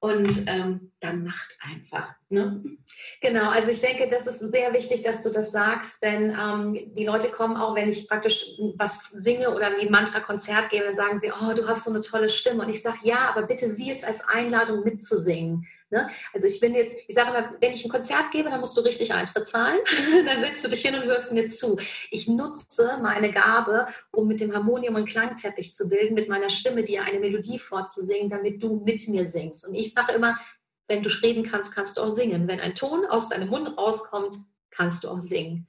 und 0.00 0.44
ähm, 0.46 0.92
dann 1.00 1.24
macht 1.24 1.58
einfach. 1.60 2.14
Ne? 2.30 2.64
Genau, 3.20 3.50
also 3.50 3.70
ich 3.70 3.82
denke, 3.82 4.08
das 4.08 4.26
ist 4.26 4.40
sehr 4.50 4.72
wichtig, 4.72 5.02
dass 5.02 5.22
du 5.22 5.30
das 5.30 5.52
sagst, 5.52 6.02
denn 6.02 6.30
ähm, 6.30 6.94
die 6.94 7.04
Leute 7.04 7.28
kommen 7.28 7.56
auch, 7.56 7.74
wenn 7.74 7.90
ich 7.90 8.08
praktisch 8.08 8.46
was 8.76 9.10
singe 9.12 9.54
oder 9.54 9.66
ein 9.66 9.90
Mantra-Konzert 9.90 10.70
gebe, 10.70 10.84
dann 10.84 10.96
sagen 10.96 11.18
sie, 11.18 11.30
oh, 11.30 11.52
du 11.52 11.68
hast 11.68 11.84
so 11.84 11.90
eine 11.90 12.00
tolle 12.00 12.30
Stimme. 12.30 12.64
Und 12.64 12.70
ich 12.70 12.80
sage, 12.80 12.98
ja, 13.02 13.30
aber 13.30 13.46
bitte 13.46 13.72
sieh 13.74 13.90
es 13.90 14.02
als 14.02 14.26
Einladung 14.26 14.84
mitzusingen. 14.84 15.66
Ne? 15.90 16.08
Also 16.32 16.46
ich 16.46 16.60
bin 16.60 16.74
jetzt, 16.74 16.96
ich 17.08 17.14
sage 17.16 17.30
immer, 17.30 17.52
wenn 17.60 17.72
ich 17.72 17.84
ein 17.84 17.90
Konzert 17.90 18.30
gebe, 18.30 18.48
dann 18.48 18.60
musst 18.60 18.76
du 18.76 18.80
richtig 18.80 19.12
Eintritt 19.12 19.48
zahlen. 19.48 19.80
dann 20.26 20.44
setzt 20.44 20.64
du 20.64 20.68
dich 20.68 20.82
hin 20.82 20.94
und 20.94 21.02
hörst 21.04 21.32
mir 21.32 21.48
zu. 21.48 21.78
Ich 22.10 22.28
nutze 22.28 22.98
meine 23.02 23.32
Gabe, 23.32 23.88
um 24.12 24.28
mit 24.28 24.40
dem 24.40 24.54
Harmonium 24.54 24.94
einen 24.94 25.06
Klangteppich 25.06 25.74
zu 25.74 25.88
bilden, 25.88 26.14
mit 26.14 26.28
meiner 26.28 26.48
Stimme 26.48 26.84
dir 26.84 27.02
eine 27.02 27.18
Melodie 27.18 27.58
vorzusingen, 27.58 28.30
damit 28.30 28.62
du 28.62 28.82
mit 28.84 29.08
mir 29.08 29.26
singst. 29.26 29.66
Und 29.66 29.74
ich 29.74 29.92
sage 29.92 30.12
immer, 30.12 30.38
wenn 30.86 31.02
du 31.02 31.10
reden 31.22 31.48
kannst, 31.48 31.74
kannst 31.74 31.96
du 31.96 32.02
auch 32.02 32.10
singen. 32.10 32.46
Wenn 32.46 32.60
ein 32.60 32.76
Ton 32.76 33.04
aus 33.06 33.28
deinem 33.28 33.48
Mund 33.48 33.76
rauskommt, 33.76 34.36
kannst 34.70 35.02
du 35.02 35.08
auch 35.08 35.20
singen. 35.20 35.66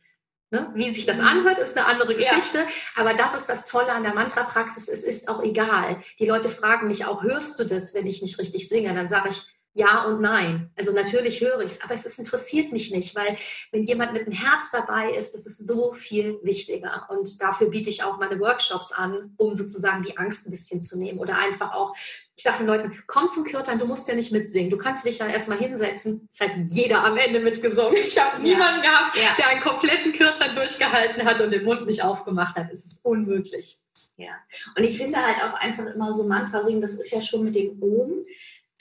Ne? 0.51 0.69
Wie 0.75 0.93
sich 0.93 1.05
das 1.05 1.19
anhört, 1.19 1.57
ist 1.59 1.77
eine 1.77 1.87
andere 1.87 2.13
Geschichte. 2.13 2.59
Ja. 2.59 2.65
Aber 2.95 3.13
das 3.13 3.33
ist 3.35 3.47
das 3.47 3.65
Tolle 3.65 3.91
an 3.91 4.03
der 4.03 4.13
Mantra-Praxis. 4.13 4.87
Es 4.87 5.03
ist 5.03 5.29
auch 5.29 5.41
egal. 5.41 6.03
Die 6.19 6.25
Leute 6.25 6.49
fragen 6.49 6.89
mich 6.89 7.05
auch, 7.05 7.23
hörst 7.23 7.59
du 7.59 7.63
das, 7.63 7.95
wenn 7.95 8.05
ich 8.05 8.21
nicht 8.21 8.37
richtig 8.37 8.67
singe? 8.67 8.93
Dann 8.93 9.07
sage 9.07 9.29
ich, 9.29 9.47
ja 9.73 10.03
und 10.05 10.21
nein. 10.21 10.69
Also 10.75 10.93
natürlich 10.93 11.41
höre 11.41 11.61
ich 11.61 11.73
es, 11.73 11.81
aber 11.81 11.93
es 11.93 12.05
ist, 12.05 12.19
interessiert 12.19 12.71
mich 12.71 12.91
nicht, 12.91 13.15
weil 13.15 13.37
wenn 13.71 13.83
jemand 13.83 14.13
mit 14.13 14.25
dem 14.25 14.33
Herz 14.33 14.71
dabei 14.71 15.11
ist, 15.13 15.33
das 15.33 15.45
ist 15.45 15.65
so 15.67 15.93
viel 15.93 16.39
wichtiger. 16.43 17.07
Und 17.09 17.41
dafür 17.41 17.69
biete 17.69 17.89
ich 17.89 18.03
auch 18.03 18.17
meine 18.17 18.39
Workshops 18.39 18.91
an, 18.91 19.33
um 19.37 19.53
sozusagen 19.53 20.03
die 20.03 20.17
Angst 20.17 20.47
ein 20.47 20.51
bisschen 20.51 20.81
zu 20.81 20.99
nehmen 20.99 21.19
oder 21.19 21.37
einfach 21.37 21.73
auch, 21.73 21.95
ich 22.35 22.43
sage 22.43 22.59
den 22.59 22.67
Leuten, 22.67 23.03
komm 23.07 23.29
zum 23.29 23.43
Kirtan, 23.43 23.77
du 23.77 23.85
musst 23.85 24.07
ja 24.07 24.15
nicht 24.15 24.31
mitsingen. 24.31 24.71
Du 24.71 24.77
kannst 24.77 25.05
dich 25.05 25.19
da 25.19 25.27
erstmal 25.27 25.59
hinsetzen. 25.59 26.27
Es 26.31 26.39
hat 26.39 26.51
jeder 26.67 27.03
am 27.03 27.15
Ende 27.15 27.39
mitgesungen. 27.39 27.95
Ich 27.95 28.19
habe 28.19 28.37
ja. 28.37 28.43
niemanden 28.43 28.81
gehabt, 28.81 29.15
ja. 29.15 29.35
der 29.37 29.49
einen 29.49 29.61
kompletten 29.61 30.11
Kirtan 30.11 30.55
durchgehalten 30.55 31.23
hat 31.23 31.39
und 31.39 31.51
den 31.51 31.63
Mund 31.63 31.85
nicht 31.85 32.03
aufgemacht 32.03 32.55
hat. 32.55 32.71
Es 32.71 32.85
ist 32.85 33.05
unmöglich. 33.05 33.77
Ja, 34.17 34.33
und 34.75 34.83
ich 34.83 34.97
finde 34.97 35.17
halt 35.17 35.37
auch 35.43 35.59
einfach 35.59 35.85
immer 35.95 36.13
so 36.13 36.27
Mantra 36.27 36.63
singen, 36.63 36.81
das 36.81 36.99
ist 36.99 37.11
ja 37.11 37.21
schon 37.21 37.43
mit 37.43 37.55
dem 37.55 37.81
Ohm 37.81 38.25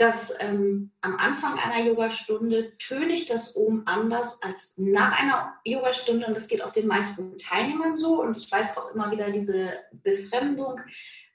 dass 0.00 0.34
ähm, 0.40 0.90
am 1.02 1.16
Anfang 1.16 1.58
einer 1.58 1.86
Yogastunde 1.86 2.72
töne 2.78 3.12
ich 3.12 3.26
das 3.26 3.54
Ohm 3.54 3.82
anders 3.84 4.42
als 4.42 4.78
nach 4.78 5.20
einer 5.20 5.52
Yogastunde 5.62 6.26
und 6.26 6.34
das 6.34 6.48
geht 6.48 6.64
auch 6.64 6.72
den 6.72 6.86
meisten 6.86 7.36
Teilnehmern 7.36 7.96
so 7.96 8.22
und 8.22 8.34
ich 8.34 8.50
weiß 8.50 8.78
auch 8.78 8.94
immer 8.94 9.10
wieder 9.10 9.30
diese 9.30 9.74
Befremdung, 9.92 10.80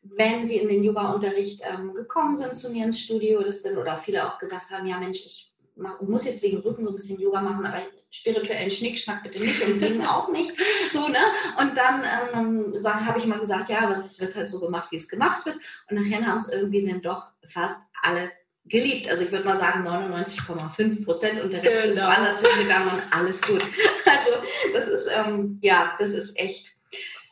wenn 0.02 0.48
sie 0.48 0.58
in 0.58 0.68
den 0.68 0.84
Yoga-Unterricht 0.84 1.62
ähm, 1.64 1.94
gekommen 1.94 2.36
sind 2.36 2.56
zu 2.56 2.72
mir 2.72 2.86
ins 2.86 3.02
Studio 3.02 3.44
das 3.44 3.62
denn, 3.62 3.78
oder 3.78 4.00
viele 4.00 4.26
auch 4.28 4.40
gesagt 4.40 4.72
haben, 4.72 4.88
ja 4.88 4.98
Mensch, 4.98 5.20
ich 5.20 5.54
muss 6.02 6.26
jetzt 6.26 6.42
wegen 6.42 6.58
Rücken 6.58 6.86
so 6.86 6.90
ein 6.90 6.96
bisschen 6.96 7.20
Yoga 7.20 7.42
machen, 7.42 7.68
aber 7.68 7.84
spirituellen 8.10 8.72
Schnickschnack 8.72 9.22
bitte 9.22 9.40
nicht 9.40 9.62
und 9.62 9.78
singen 9.78 10.08
auch 10.08 10.32
nicht. 10.32 10.54
So, 10.92 11.08
ne? 11.10 11.20
Und 11.60 11.78
dann 11.78 12.02
ähm, 12.34 12.84
habe 12.84 13.20
ich 13.20 13.26
mal 13.26 13.40
gesagt, 13.40 13.70
ja, 13.70 13.82
aber 13.82 13.96
es 13.96 14.20
wird 14.20 14.36
halt 14.36 14.50
so 14.50 14.60
gemacht, 14.60 14.90
wie 14.92 14.96
es 14.96 15.10
gemacht 15.10 15.46
wird. 15.46 15.58
Und 15.90 15.98
nachher 15.98 16.26
haben 16.26 16.38
es 16.38 16.50
irgendwie 16.50 16.88
dann 16.88 17.02
doch 17.02 17.28
fast 17.46 17.82
alle 18.02 18.32
geliebt. 18.66 19.10
Also 19.10 19.24
ich 19.24 19.32
würde 19.32 19.46
mal 19.46 19.58
sagen 19.58 19.88
99,5 19.88 21.06
Prozent 21.06 21.42
und 21.42 21.54
der 21.54 21.64
Rest 21.64 21.84
genau. 21.84 21.92
ist 21.92 22.02
woanders 22.02 22.42
hingegangen 22.42 22.90
und 22.90 23.02
alles 23.12 23.42
gut. 23.42 23.64
Also 24.06 24.32
das 24.74 24.88
ist, 24.88 25.10
ähm, 25.16 25.60
ja, 25.62 25.96
das 26.00 26.12
ist 26.12 26.38
echt 26.40 26.76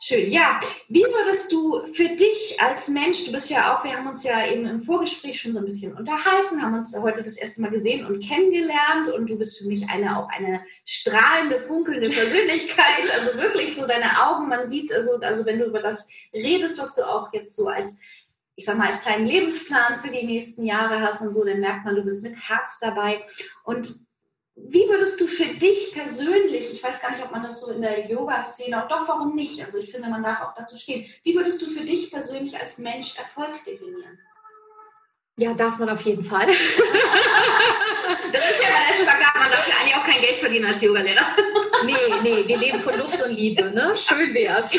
schön. 0.00 0.30
Ja, 0.30 0.60
wie 0.88 1.02
würdest 1.02 1.50
du 1.50 1.86
für 1.86 2.08
dich 2.08 2.56
als 2.60 2.88
Mensch, 2.88 3.24
du 3.24 3.32
bist 3.32 3.48
ja 3.48 3.74
auch, 3.74 3.84
wir 3.84 3.96
haben 3.96 4.06
uns 4.06 4.22
ja 4.22 4.46
eben 4.46 4.66
im 4.66 4.82
Vorgespräch 4.82 5.40
schon 5.40 5.54
so 5.54 5.60
ein 5.60 5.64
bisschen 5.64 5.96
unterhalten, 5.96 6.60
haben 6.60 6.74
uns 6.74 6.94
heute 7.00 7.22
das 7.22 7.36
erste 7.36 7.62
Mal 7.62 7.70
gesehen 7.70 8.06
und 8.06 8.22
kennengelernt 8.22 9.08
und 9.16 9.28
du 9.28 9.36
bist 9.36 9.58
für 9.58 9.66
mich 9.66 9.88
eine, 9.88 10.18
auch 10.18 10.28
eine 10.28 10.62
strahlende, 10.84 11.58
funkelnde 11.58 12.10
Persönlichkeit, 12.10 13.10
also 13.14 13.38
wirklich 13.38 13.74
so 13.74 13.86
deine 13.86 14.26
Augen, 14.26 14.48
man 14.48 14.68
sieht, 14.68 14.92
also, 14.92 15.14
also 15.20 15.46
wenn 15.46 15.58
du 15.58 15.66
über 15.66 15.80
das 15.80 16.08
redest, 16.32 16.78
was 16.78 16.96
du 16.96 17.08
auch 17.08 17.32
jetzt 17.32 17.56
so 17.56 17.68
als 17.68 17.98
ich 18.56 18.64
sag 18.64 18.78
mal, 18.78 18.88
als 18.88 19.02
kleinen 19.02 19.26
Lebensplan 19.26 20.00
für 20.00 20.10
die 20.10 20.26
nächsten 20.26 20.64
Jahre 20.64 21.00
hast 21.00 21.22
und 21.22 21.34
so, 21.34 21.44
dann 21.44 21.60
merkt 21.60 21.84
man, 21.84 21.96
du 21.96 22.02
bist 22.02 22.22
mit 22.22 22.36
Herz 22.36 22.78
dabei. 22.80 23.24
Und 23.64 23.88
wie 24.56 24.88
würdest 24.88 25.20
du 25.20 25.26
für 25.26 25.54
dich 25.54 25.92
persönlich, 25.92 26.72
ich 26.72 26.82
weiß 26.82 27.02
gar 27.02 27.10
nicht, 27.10 27.24
ob 27.24 27.32
man 27.32 27.42
das 27.42 27.60
so 27.60 27.72
in 27.72 27.82
der 27.82 28.08
Yoga-Szene, 28.08 28.84
auch 28.84 28.88
doch, 28.88 29.08
warum 29.08 29.34
nicht? 29.34 29.64
Also 29.64 29.78
ich 29.78 29.90
finde, 29.90 30.08
man 30.08 30.22
darf 30.22 30.40
auch 30.42 30.54
dazu 30.54 30.78
stehen. 30.78 31.06
Wie 31.24 31.34
würdest 31.34 31.60
du 31.60 31.66
für 31.66 31.84
dich 31.84 32.10
persönlich 32.10 32.58
als 32.60 32.78
Mensch 32.78 33.18
Erfolg 33.18 33.64
definieren? 33.64 34.18
Ja, 35.36 35.52
darf 35.52 35.78
man 35.78 35.88
auf 35.88 36.00
jeden 36.02 36.24
Fall. 36.24 36.46
das 36.46 36.56
ist 36.56 36.62
ja 38.62 38.68
der 38.68 38.94
Spagat, 39.02 39.34
man 39.34 39.50
darf 39.50 39.66
ja 39.68 39.74
eigentlich 39.80 39.96
auch 39.96 40.04
kein 40.04 40.20
Geld 40.20 40.36
verdienen 40.36 40.66
als 40.66 40.80
Yogalehrer. 40.80 41.26
nee, 41.84 41.92
nee, 42.22 42.46
wir 42.46 42.56
leben 42.56 42.80
von 42.80 42.96
Luft 42.96 43.20
und 43.20 43.32
Liebe, 43.32 43.64
ne? 43.64 43.96
Schön 43.96 44.32
wär's. 44.32 44.72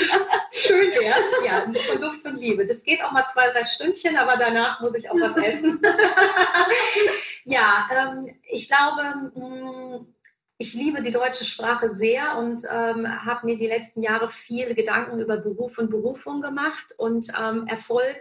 Schön 0.54 0.92
wär's, 0.92 1.26
ja, 1.46 1.66
von 1.92 2.02
Luft 2.02 2.24
und 2.26 2.38
Liebe. 2.38 2.66
Das 2.66 2.86
geht 2.86 3.04
auch 3.04 3.12
mal 3.12 3.26
zwei, 3.34 3.50
drei 3.52 3.66
Stündchen, 3.66 4.16
aber 4.16 4.38
danach 4.38 4.80
muss 4.80 4.96
ich 4.96 5.10
auch 5.10 5.20
was 5.20 5.36
essen. 5.36 5.82
ja, 7.44 7.90
ähm, 7.92 8.34
ich 8.44 8.70
glaube, 8.70 9.32
mh, 9.36 9.98
mm, 9.98 10.08
ich 10.58 10.74
liebe 10.74 11.02
die 11.02 11.12
deutsche 11.12 11.44
Sprache 11.44 11.90
sehr 11.90 12.38
und 12.38 12.64
ähm, 12.72 13.08
habe 13.26 13.46
mir 13.46 13.58
die 13.58 13.68
letzten 13.68 14.02
Jahre 14.02 14.30
viele 14.30 14.74
Gedanken 14.74 15.20
über 15.20 15.38
Beruf 15.38 15.78
und 15.78 15.90
Berufung 15.90 16.42
gemacht. 16.42 16.94
Und 16.98 17.28
ähm, 17.40 17.68
Erfolg 17.68 18.18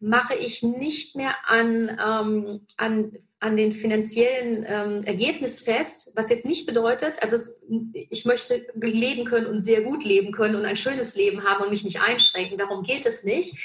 mache 0.00 0.34
ich 0.34 0.64
nicht 0.64 1.14
mehr 1.14 1.36
an, 1.46 1.88
ähm, 2.04 2.66
an, 2.76 3.16
an 3.38 3.56
den 3.56 3.74
finanziellen 3.74 4.66
ähm, 4.68 5.04
Ergebnis 5.04 5.62
fest, 5.62 6.12
was 6.16 6.30
jetzt 6.30 6.44
nicht 6.44 6.66
bedeutet, 6.66 7.22
also 7.22 7.36
es, 7.36 7.64
ich 7.92 8.24
möchte 8.24 8.66
leben 8.74 9.24
können 9.24 9.46
und 9.46 9.62
sehr 9.62 9.82
gut 9.82 10.04
leben 10.04 10.32
können 10.32 10.56
und 10.56 10.64
ein 10.64 10.76
schönes 10.76 11.14
Leben 11.14 11.44
haben 11.44 11.62
und 11.62 11.70
mich 11.70 11.84
nicht 11.84 12.02
einschränken. 12.02 12.58
Darum 12.58 12.82
geht 12.82 13.06
es 13.06 13.22
nicht. 13.22 13.56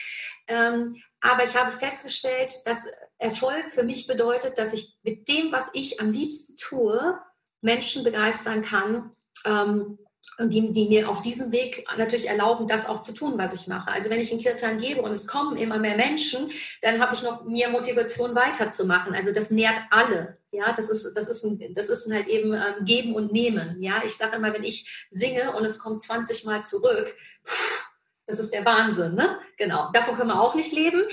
Ähm, 0.47 1.01
aber 1.19 1.45
ich 1.45 1.55
habe 1.55 1.71
festgestellt, 1.71 2.53
dass 2.65 2.85
Erfolg 3.17 3.71
für 3.73 3.83
mich 3.83 4.05
bedeutet, 4.05 4.59
dass 4.59 4.73
ich 4.73 4.97
mit 5.01 5.27
dem, 5.27 5.51
was 5.51 5.69
ich 5.73 5.99
am 5.99 6.11
liebsten 6.11 6.57
tue, 6.57 7.17
Menschen 7.63 8.03
begeistern 8.03 8.63
kann. 8.63 9.11
Ähm, 9.45 9.97
und 10.39 10.51
die, 10.51 10.71
die, 10.71 10.87
mir 10.87 11.09
auf 11.09 11.21
diesem 11.21 11.51
Weg 11.51 11.85
natürlich 11.97 12.27
erlauben, 12.27 12.67
das 12.67 12.87
auch 12.87 13.01
zu 13.01 13.13
tun, 13.13 13.33
was 13.37 13.53
ich 13.53 13.67
mache. 13.67 13.91
Also 13.91 14.09
wenn 14.09 14.21
ich 14.21 14.31
in 14.31 14.39
Kirtan 14.39 14.79
gebe 14.79 15.01
und 15.01 15.11
es 15.11 15.27
kommen 15.27 15.57
immer 15.57 15.77
mehr 15.77 15.95
Menschen, 15.95 16.49
dann 16.81 16.99
habe 17.01 17.13
ich 17.13 17.23
noch 17.23 17.43
mehr 17.43 17.69
Motivation 17.69 18.33
weiterzumachen. 18.33 19.13
Also 19.13 19.31
das 19.31 19.51
nährt 19.51 19.77
alle. 19.91 20.37
Ja, 20.51 20.73
das 20.73 20.89
ist, 20.89 21.13
das 21.15 21.27
ist, 21.27 21.43
ein, 21.43 21.73
das 21.73 21.89
ist 21.89 22.11
halt 22.11 22.27
eben 22.27 22.53
ähm, 22.53 22.85
Geben 22.85 23.15
und 23.15 23.31
Nehmen. 23.31 23.81
Ja, 23.81 24.01
ich 24.05 24.15
sage 24.15 24.37
immer, 24.37 24.53
wenn 24.53 24.63
ich 24.63 25.07
singe 25.11 25.55
und 25.55 25.65
es 25.65 25.79
kommt 25.79 26.01
20 26.01 26.45
Mal 26.45 26.63
zurück, 26.63 27.15
das 28.25 28.39
ist 28.39 28.53
der 28.53 28.65
Wahnsinn, 28.65 29.15
ne? 29.15 29.37
Genau. 29.57 29.89
Davon 29.91 30.15
können 30.15 30.29
wir 30.29 30.41
auch 30.41 30.55
nicht 30.55 30.71
leben. 30.71 31.03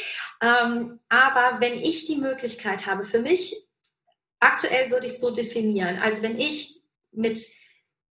Ähm, 0.41 1.01
aber 1.09 1.61
wenn 1.61 1.75
ich 1.75 2.07
die 2.07 2.17
Möglichkeit 2.17 2.87
habe, 2.87 3.05
für 3.05 3.21
mich 3.21 3.70
aktuell 4.41 4.91
würde 4.91 5.07
ich 5.07 5.19
so 5.19 5.31
definieren. 5.31 5.99
Also 5.99 6.23
wenn 6.23 6.39
ich 6.39 6.81
mit 7.13 7.41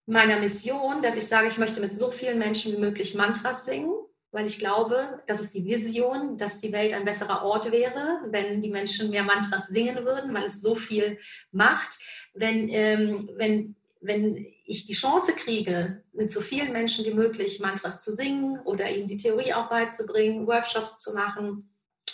meiner 0.06 0.40
Mission, 0.40 1.02
dass 1.02 1.18
ich 1.18 1.28
sage, 1.28 1.48
ich 1.48 1.58
möchte 1.58 1.82
mit 1.82 1.94
so 1.94 2.12
vielen 2.12 2.38
Menschen 2.38 2.74
wie 2.74 2.78
möglich 2.78 3.16
Mantras 3.16 3.66
singen, 3.66 3.94
weil 4.32 4.48
ich 4.48 4.60
glaube, 4.60 5.24
das 5.28 5.40
ist 5.40 5.54
die 5.56 5.66
Vision, 5.66 6.38
dass 6.38 6.60
die 6.60 6.74
Welt 6.74 6.94
ein 6.94 7.06
besserer 7.06 7.44
Ort 7.44 7.72
wäre, 7.72 8.20
wenn 8.28 8.62
die 8.62 8.70
Menschen 8.70 9.10
mehr 9.10 9.24
Mantras 9.24 9.68
singen 9.68 10.04
würden, 10.04 10.34
weil 10.34 10.44
es 10.44 10.62
so 10.62 10.76
viel 10.76 11.18
macht. 11.52 11.98
Wenn, 12.34 12.68
ähm, 12.68 13.30
wenn, 13.36 13.78
wenn 14.02 14.46
ich 14.66 14.86
die 14.86 14.94
Chance 14.94 15.34
kriege, 15.34 16.04
mit 16.12 16.32
so 16.32 16.42
vielen 16.42 16.74
Menschen 16.74 17.06
wie 17.06 17.14
möglich 17.14 17.62
Mantras 17.62 18.04
zu 18.04 18.12
singen 18.12 18.60
oder 18.66 18.90
ihnen 18.90 19.08
die 19.08 19.18
Theorie 19.18 19.54
auch 19.54 19.70
beizubringen, 19.70 20.48
Workshops 20.48 21.00
zu 21.00 21.14
machen, 21.14 21.70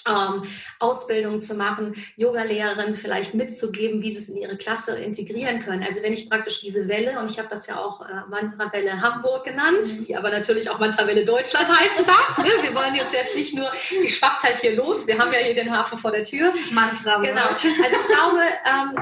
ähm, 0.08 0.44
Ausbildung 0.80 1.40
zu 1.40 1.56
machen, 1.56 1.96
Yogalehrerin 2.16 2.96
vielleicht 2.96 3.34
mitzugeben, 3.34 4.02
wie 4.02 4.12
sie 4.12 4.18
es 4.18 4.30
in 4.30 4.38
ihre 4.38 4.58
Klasse 4.58 4.98
integrieren 4.98 5.62
können. 5.62 5.84
Also 5.84 6.02
wenn 6.02 6.14
ich 6.14 6.30
praktisch 6.30 6.62
diese 6.62 6.88
Welle, 6.88 7.20
und 7.20 7.30
ich 7.30 7.38
habe 7.38 7.50
das 7.50 7.68
ja 7.68 7.78
auch 7.78 8.02
äh, 8.02 8.30
Mantra-Welle 8.30 9.02
Hamburg 9.02 9.46
genannt, 9.46 9.84
mhm. 9.84 10.06
die 10.06 10.16
aber 10.16 10.30
natürlich 10.30 10.70
auch 10.70 10.80
Mantra-Welle 10.80 11.26
Deutschland 11.26 11.68
heißen 11.80 12.06
darf. 12.06 12.38
Ne? 12.40 12.50
Wir 12.62 12.74
wollen 12.74 12.96
jetzt, 12.96 13.14
jetzt 13.14 13.36
nicht 13.36 13.56
nur, 13.56 13.72
die 13.92 14.10
schwappt 14.10 14.44
halt 14.44 14.58
hier 14.58 14.76
los, 14.76 15.06
wir 15.08 15.18
haben 15.18 15.32
ja 15.32 15.40
hier 15.40 15.56
den 15.56 15.72
Hafen 15.72 15.98
vor 15.98 16.12
der 16.12 16.24
Tür. 16.24 16.54
Mantra. 16.72 17.18
Genau. 17.18 17.50
Also 17.50 17.68
ich 17.68 18.08
glaube, 18.08 18.42
ähm, 18.66 18.98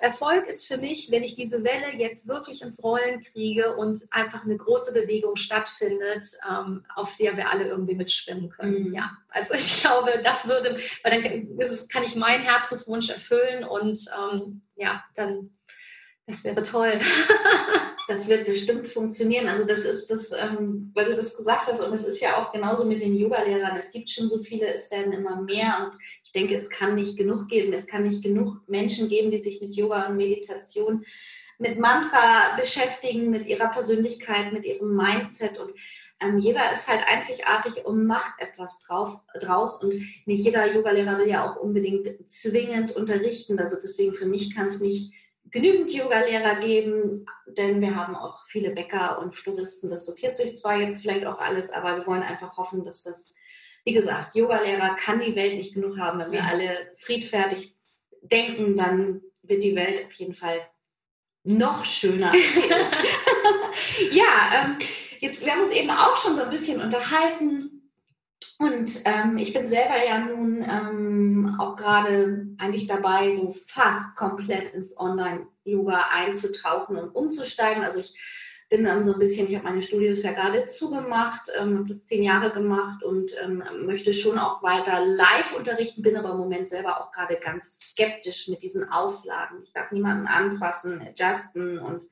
Erfolg 0.00 0.46
ist 0.46 0.66
für 0.66 0.78
mich, 0.78 1.10
wenn 1.10 1.22
ich 1.22 1.34
diese 1.34 1.64
Welle 1.64 1.94
jetzt 1.96 2.28
wirklich 2.28 2.62
ins 2.62 2.82
Rollen 2.82 3.22
kriege 3.22 3.76
und 3.76 4.00
einfach 4.10 4.44
eine 4.44 4.56
große 4.56 4.92
Bewegung 4.92 5.36
stattfindet, 5.36 6.26
ähm, 6.48 6.84
auf 6.94 7.16
der 7.16 7.36
wir 7.36 7.50
alle 7.50 7.68
irgendwie 7.68 7.94
mitschwimmen 7.94 8.50
können. 8.50 8.88
Mhm. 8.88 8.94
Ja, 8.94 9.16
also 9.28 9.54
ich 9.54 9.80
glaube, 9.80 10.20
das 10.22 10.46
würde, 10.48 10.78
weil 11.02 11.22
dann 11.22 11.88
kann 11.88 12.02
ich 12.04 12.16
meinen 12.16 12.44
Herzenswunsch 12.44 13.10
erfüllen 13.10 13.64
und 13.64 14.00
ähm, 14.18 14.62
ja, 14.76 15.04
dann, 15.14 15.56
das 16.26 16.44
wäre 16.44 16.62
toll. 16.62 17.00
das 18.08 18.28
wird 18.28 18.46
bestimmt 18.46 18.86
funktionieren. 18.88 19.48
Also 19.48 19.66
das 19.66 19.80
ist 19.80 20.10
das, 20.10 20.32
ähm, 20.32 20.90
weil 20.94 21.06
du 21.06 21.14
das 21.14 21.36
gesagt 21.36 21.66
hast, 21.66 21.80
und 21.80 21.94
es 21.94 22.06
ist 22.06 22.20
ja 22.20 22.36
auch 22.36 22.52
genauso 22.52 22.86
mit 22.86 23.00
den 23.00 23.16
Yoga-Lehrern. 23.16 23.76
Es 23.76 23.92
gibt 23.92 24.10
schon 24.10 24.28
so 24.28 24.42
viele, 24.42 24.72
es 24.72 24.90
werden 24.90 25.12
immer 25.12 25.40
mehr 25.40 25.90
und 25.90 26.00
ich 26.24 26.32
denke, 26.32 26.54
es 26.54 26.70
kann 26.70 26.94
nicht 26.94 27.16
genug 27.16 27.48
geben. 27.48 27.72
Es 27.72 27.86
kann 27.86 28.08
nicht 28.08 28.22
genug 28.22 28.68
Menschen 28.68 29.08
geben, 29.08 29.30
die 29.30 29.38
sich 29.38 29.60
mit 29.60 29.74
Yoga 29.74 30.08
und 30.08 30.16
Meditation, 30.16 31.04
mit 31.58 31.78
Mantra 31.78 32.56
beschäftigen, 32.58 33.30
mit 33.30 33.46
ihrer 33.46 33.68
Persönlichkeit, 33.68 34.52
mit 34.52 34.64
ihrem 34.64 34.94
Mindset 34.96 35.58
und 35.58 35.72
ähm, 36.20 36.38
jeder 36.38 36.72
ist 36.72 36.88
halt 36.88 37.02
einzigartig 37.06 37.84
und 37.84 38.06
macht 38.06 38.40
etwas 38.40 38.82
drauf, 38.82 39.20
draus 39.40 39.82
und 39.82 39.92
nicht 40.26 40.44
jeder 40.44 40.72
Yogalehrer 40.72 41.18
will 41.18 41.28
ja 41.28 41.48
auch 41.48 41.56
unbedingt 41.56 42.30
zwingend 42.30 42.94
unterrichten. 42.94 43.58
Also 43.58 43.76
deswegen 43.82 44.14
für 44.14 44.26
mich 44.26 44.54
kann 44.54 44.66
es 44.66 44.80
nicht 44.80 45.12
genügend 45.50 45.92
Yoga-Lehrer 45.92 46.56
geben, 46.56 47.26
denn 47.46 47.80
wir 47.80 47.94
haben 47.94 48.16
auch 48.16 48.46
viele 48.48 48.70
Bäcker 48.70 49.18
und 49.18 49.34
Floristen. 49.34 49.90
Das 49.90 50.06
sortiert 50.06 50.36
sich 50.36 50.58
zwar 50.58 50.78
jetzt 50.78 51.02
vielleicht 51.02 51.26
auch 51.26 51.38
alles, 51.38 51.70
aber 51.70 51.96
wir 51.96 52.06
wollen 52.06 52.22
einfach 52.22 52.56
hoffen, 52.56 52.84
dass 52.84 53.02
das, 53.02 53.28
wie 53.84 53.92
gesagt, 53.92 54.34
Yoga-Lehrer 54.34 54.96
kann 54.96 55.20
die 55.20 55.36
Welt 55.36 55.56
nicht 55.56 55.74
genug 55.74 55.98
haben. 55.98 56.18
Wenn 56.18 56.32
wir 56.32 56.44
alle 56.44 56.94
friedfertig 56.98 57.76
denken, 58.22 58.76
dann 58.76 59.20
wird 59.42 59.62
die 59.62 59.76
Welt 59.76 60.06
auf 60.06 60.12
jeden 60.12 60.34
Fall 60.34 60.60
noch 61.44 61.84
schöner 61.84 62.32
als 62.32 62.54
sie 62.54 62.60
ist. 62.60 62.96
ja, 64.12 64.64
ähm, 64.64 64.78
jetzt, 65.20 65.44
wir 65.44 65.52
haben 65.52 65.64
uns 65.64 65.72
eben 65.72 65.90
auch 65.90 66.16
schon 66.16 66.36
so 66.36 66.42
ein 66.42 66.50
bisschen 66.50 66.80
unterhalten 66.80 67.73
Und 68.58 68.90
ähm, 69.04 69.36
ich 69.36 69.52
bin 69.52 69.66
selber 69.66 70.04
ja 70.06 70.18
nun 70.20 70.64
ähm, 70.68 71.56
auch 71.58 71.76
gerade 71.76 72.46
eigentlich 72.58 72.86
dabei, 72.86 73.34
so 73.34 73.54
fast 73.66 74.16
komplett 74.16 74.74
ins 74.74 74.98
Online-Yoga 74.98 76.06
einzutauchen 76.12 76.96
und 76.96 77.10
umzusteigen. 77.10 77.82
Also 77.82 77.98
ich 77.98 78.14
bin 78.68 78.84
dann 78.84 79.04
so 79.04 79.12
ein 79.12 79.18
bisschen, 79.18 79.48
ich 79.48 79.54
habe 79.54 79.66
meine 79.66 79.82
Studios 79.82 80.22
ja 80.22 80.32
gerade 80.32 80.66
zugemacht, 80.66 81.50
ähm, 81.58 81.78
habe 81.78 81.88
das 81.88 82.06
zehn 82.06 82.22
Jahre 82.22 82.52
gemacht 82.52 83.02
und 83.02 83.32
ähm, 83.42 83.62
möchte 83.84 84.14
schon 84.14 84.38
auch 84.38 84.62
weiter 84.62 85.04
live 85.04 85.56
unterrichten, 85.56 86.02
bin 86.02 86.16
aber 86.16 86.30
im 86.30 86.38
Moment 86.38 86.68
selber 86.68 87.00
auch 87.00 87.12
gerade 87.12 87.36
ganz 87.36 87.80
skeptisch 87.80 88.48
mit 88.48 88.62
diesen 88.62 88.90
Auflagen. 88.90 89.62
Ich 89.62 89.72
darf 89.72 89.92
niemanden 89.92 90.26
anfassen, 90.26 91.02
adjusten 91.02 91.78
und 91.78 92.02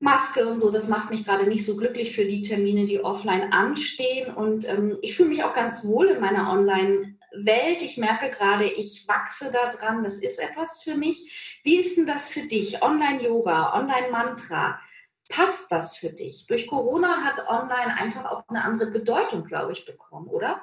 Maske 0.00 0.46
und 0.46 0.60
so, 0.60 0.70
das 0.70 0.88
macht 0.88 1.10
mich 1.10 1.24
gerade 1.24 1.48
nicht 1.48 1.66
so 1.66 1.76
glücklich 1.76 2.14
für 2.14 2.24
die 2.24 2.42
Termine, 2.42 2.86
die 2.86 3.00
offline 3.00 3.52
anstehen. 3.52 4.32
Und 4.32 4.68
ähm, 4.68 4.96
ich 5.02 5.16
fühle 5.16 5.30
mich 5.30 5.42
auch 5.42 5.54
ganz 5.54 5.84
wohl 5.84 6.06
in 6.06 6.20
meiner 6.20 6.52
Online-Welt. 6.52 7.82
Ich 7.82 7.96
merke 7.96 8.30
gerade, 8.30 8.64
ich 8.66 9.06
wachse 9.08 9.50
da 9.52 9.70
dran. 9.70 10.04
Das 10.04 10.20
ist 10.20 10.38
etwas 10.38 10.82
für 10.82 10.94
mich. 10.94 11.60
Wie 11.64 11.76
ist 11.76 11.96
denn 11.96 12.06
das 12.06 12.30
für 12.30 12.42
dich? 12.42 12.80
Online-Yoga, 12.80 13.74
Online-Mantra. 13.76 14.80
Passt 15.28 15.72
das 15.72 15.96
für 15.96 16.10
dich? 16.10 16.46
Durch 16.46 16.68
Corona 16.68 17.24
hat 17.24 17.48
Online 17.48 17.96
einfach 17.98 18.24
auch 18.24 18.44
eine 18.48 18.64
andere 18.64 18.90
Bedeutung, 18.90 19.44
glaube 19.44 19.72
ich, 19.72 19.84
bekommen, 19.84 20.28
oder? 20.28 20.62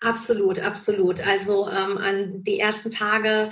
Absolut, 0.00 0.58
absolut. 0.58 1.26
Also 1.26 1.68
ähm, 1.68 1.98
an 1.98 2.44
die 2.44 2.58
ersten 2.58 2.90
Tage 2.90 3.50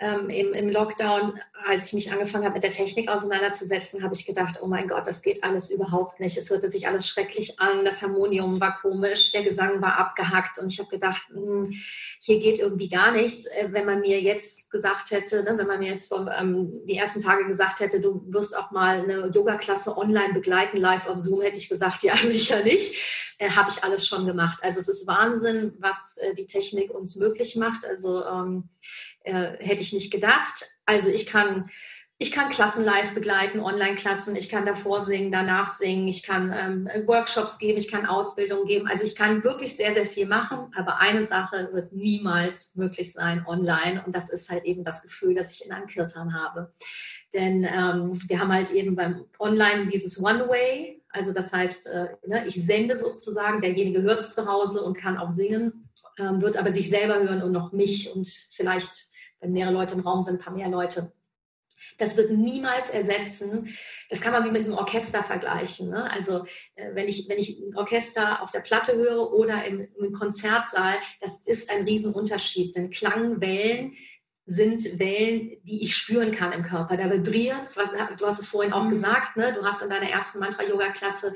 ähm, 0.00 0.30
im, 0.30 0.54
im 0.54 0.70
Lockdown, 0.70 1.38
als 1.66 1.88
ich 1.88 1.92
mich 1.92 2.12
angefangen 2.12 2.44
habe, 2.44 2.54
mit 2.54 2.62
der 2.64 2.70
Technik 2.70 3.10
auseinanderzusetzen, 3.10 4.02
habe 4.02 4.14
ich 4.14 4.24
gedacht, 4.24 4.58
oh 4.62 4.66
mein 4.66 4.88
Gott, 4.88 5.06
das 5.06 5.20
geht 5.20 5.44
alles 5.44 5.70
überhaupt 5.70 6.20
nicht. 6.20 6.38
Es 6.38 6.48
hörte 6.48 6.70
sich 6.70 6.88
alles 6.88 7.06
schrecklich 7.06 7.60
an, 7.60 7.84
das 7.84 8.00
Harmonium 8.00 8.58
war 8.60 8.78
komisch, 8.80 9.30
der 9.32 9.44
Gesang 9.44 9.82
war 9.82 9.98
abgehackt 9.98 10.58
und 10.58 10.72
ich 10.72 10.78
habe 10.78 10.88
gedacht, 10.88 11.22
hm, 11.28 11.74
hier 12.20 12.40
geht 12.40 12.58
irgendwie 12.58 12.88
gar 12.88 13.12
nichts. 13.12 13.46
Äh, 13.46 13.68
wenn 13.72 13.84
man 13.84 14.00
mir 14.00 14.20
jetzt 14.22 14.70
gesagt 14.70 15.10
hätte, 15.10 15.42
ne, 15.42 15.58
wenn 15.58 15.66
man 15.66 15.80
mir 15.80 15.90
jetzt 15.90 16.08
vor, 16.08 16.30
ähm, 16.30 16.80
die 16.86 16.96
ersten 16.96 17.20
Tage 17.20 17.46
gesagt 17.46 17.80
hätte, 17.80 18.00
du 18.00 18.24
wirst 18.28 18.56
auch 18.56 18.70
mal 18.70 19.00
eine 19.00 19.26
Yoga-Klasse 19.26 19.98
online 19.98 20.32
begleiten, 20.32 20.78
live 20.78 21.08
auf 21.08 21.18
Zoom, 21.18 21.42
hätte 21.42 21.58
ich 21.58 21.68
gesagt, 21.68 22.02
ja, 22.02 22.16
sicher 22.16 22.64
nicht. 22.64 23.34
Äh, 23.36 23.50
habe 23.50 23.70
ich 23.70 23.84
alles 23.84 24.06
schon 24.06 24.26
gemacht. 24.26 24.60
Also 24.62 24.80
es 24.80 24.88
ist 24.88 25.06
Wahnsinn, 25.06 25.74
was 25.78 26.16
äh, 26.18 26.34
die 26.34 26.46
Technik 26.46 26.90
uns 26.90 27.16
möglich 27.16 27.56
macht. 27.56 27.84
Also 27.86 28.24
ähm, 28.24 28.68
äh, 29.24 29.52
hätte 29.58 29.82
ich 29.82 29.92
nicht 29.92 30.12
gedacht. 30.12 30.66
Also 30.86 31.08
ich 31.08 31.26
kann, 31.26 31.70
ich 32.18 32.32
kann 32.32 32.50
Klassen 32.50 32.84
live 32.84 33.14
begleiten, 33.14 33.60
Online-Klassen, 33.60 34.36
ich 34.36 34.48
kann 34.48 34.66
davor 34.66 35.04
singen, 35.04 35.32
danach 35.32 35.68
singen, 35.68 36.06
ich 36.06 36.22
kann 36.22 36.54
ähm, 36.54 37.06
Workshops 37.06 37.58
geben, 37.58 37.78
ich 37.78 37.90
kann 37.90 38.06
Ausbildung 38.06 38.66
geben. 38.66 38.86
Also 38.88 39.04
ich 39.04 39.16
kann 39.16 39.42
wirklich 39.42 39.76
sehr, 39.76 39.94
sehr 39.94 40.06
viel 40.06 40.26
machen, 40.26 40.72
aber 40.76 40.98
eine 40.98 41.24
Sache 41.24 41.70
wird 41.72 41.92
niemals 41.92 42.76
möglich 42.76 43.12
sein 43.12 43.44
online. 43.46 44.02
Und 44.04 44.14
das 44.14 44.30
ist 44.30 44.50
halt 44.50 44.64
eben 44.64 44.84
das 44.84 45.02
Gefühl, 45.02 45.34
das 45.34 45.52
ich 45.52 45.64
in 45.64 45.72
einem 45.72 45.86
Kirtan 45.86 46.34
habe. 46.34 46.72
Denn 47.32 47.64
ähm, 47.64 48.20
wir 48.28 48.40
haben 48.40 48.52
halt 48.52 48.70
eben 48.72 48.96
beim 48.96 49.24
Online 49.38 49.86
dieses 49.86 50.22
One-Way, 50.22 51.02
also 51.12 51.32
das 51.32 51.52
heißt, 51.52 51.86
äh, 51.86 52.08
ne, 52.26 52.46
ich 52.46 52.64
sende 52.64 52.96
sozusagen, 52.96 53.60
derjenige 53.60 54.02
hört 54.02 54.20
es 54.20 54.34
zu 54.34 54.46
Hause 54.46 54.82
und 54.82 54.98
kann 54.98 55.16
auch 55.16 55.30
singen, 55.30 55.88
ähm, 56.18 56.40
wird 56.40 56.56
aber 56.56 56.72
sich 56.72 56.88
selber 56.88 57.20
hören 57.20 57.42
und 57.42 57.52
noch 57.52 57.72
mich 57.72 58.14
und 58.14 58.28
vielleicht 58.54 59.09
wenn 59.40 59.52
mehrere 59.52 59.72
Leute 59.72 59.94
im 59.94 60.00
Raum 60.00 60.24
sind, 60.24 60.36
ein 60.36 60.44
paar 60.44 60.54
mehr 60.54 60.68
Leute. 60.68 61.12
Das 61.98 62.16
wird 62.16 62.30
niemals 62.30 62.90
ersetzen. 62.90 63.76
Das 64.08 64.20
kann 64.22 64.32
man 64.32 64.44
wie 64.44 64.50
mit 64.50 64.64
einem 64.64 64.74
Orchester 64.74 65.22
vergleichen. 65.22 65.90
Ne? 65.90 66.10
Also 66.10 66.46
äh, 66.74 66.94
wenn 66.94 67.08
ich, 67.08 67.28
wenn 67.28 67.38
ich 67.38 67.60
ein 67.60 67.76
Orchester 67.76 68.42
auf 68.42 68.50
der 68.50 68.60
Platte 68.60 68.96
höre 68.96 69.32
oder 69.32 69.64
im, 69.66 69.86
im 69.98 70.12
Konzertsaal, 70.12 70.94
das 71.20 71.42
ist 71.42 71.70
ein 71.70 71.84
Riesenunterschied. 71.84 72.74
Denn 72.74 72.90
Klangwellen 72.90 73.96
sind 74.46 74.98
Wellen, 74.98 75.58
die 75.62 75.84
ich 75.84 75.96
spüren 75.96 76.32
kann 76.32 76.52
im 76.52 76.64
Körper. 76.64 76.96
Da 76.96 77.10
vibriert 77.10 77.62
es, 77.62 77.74
du 77.74 78.26
hast 78.26 78.40
es 78.40 78.48
vorhin 78.48 78.72
auch 78.72 78.84
mhm. 78.84 78.90
gesagt, 78.90 79.36
ne? 79.36 79.54
du 79.54 79.64
hast 79.64 79.82
in 79.82 79.90
deiner 79.90 80.08
ersten 80.10 80.40
Mantra-Yoga-Klasse 80.40 81.34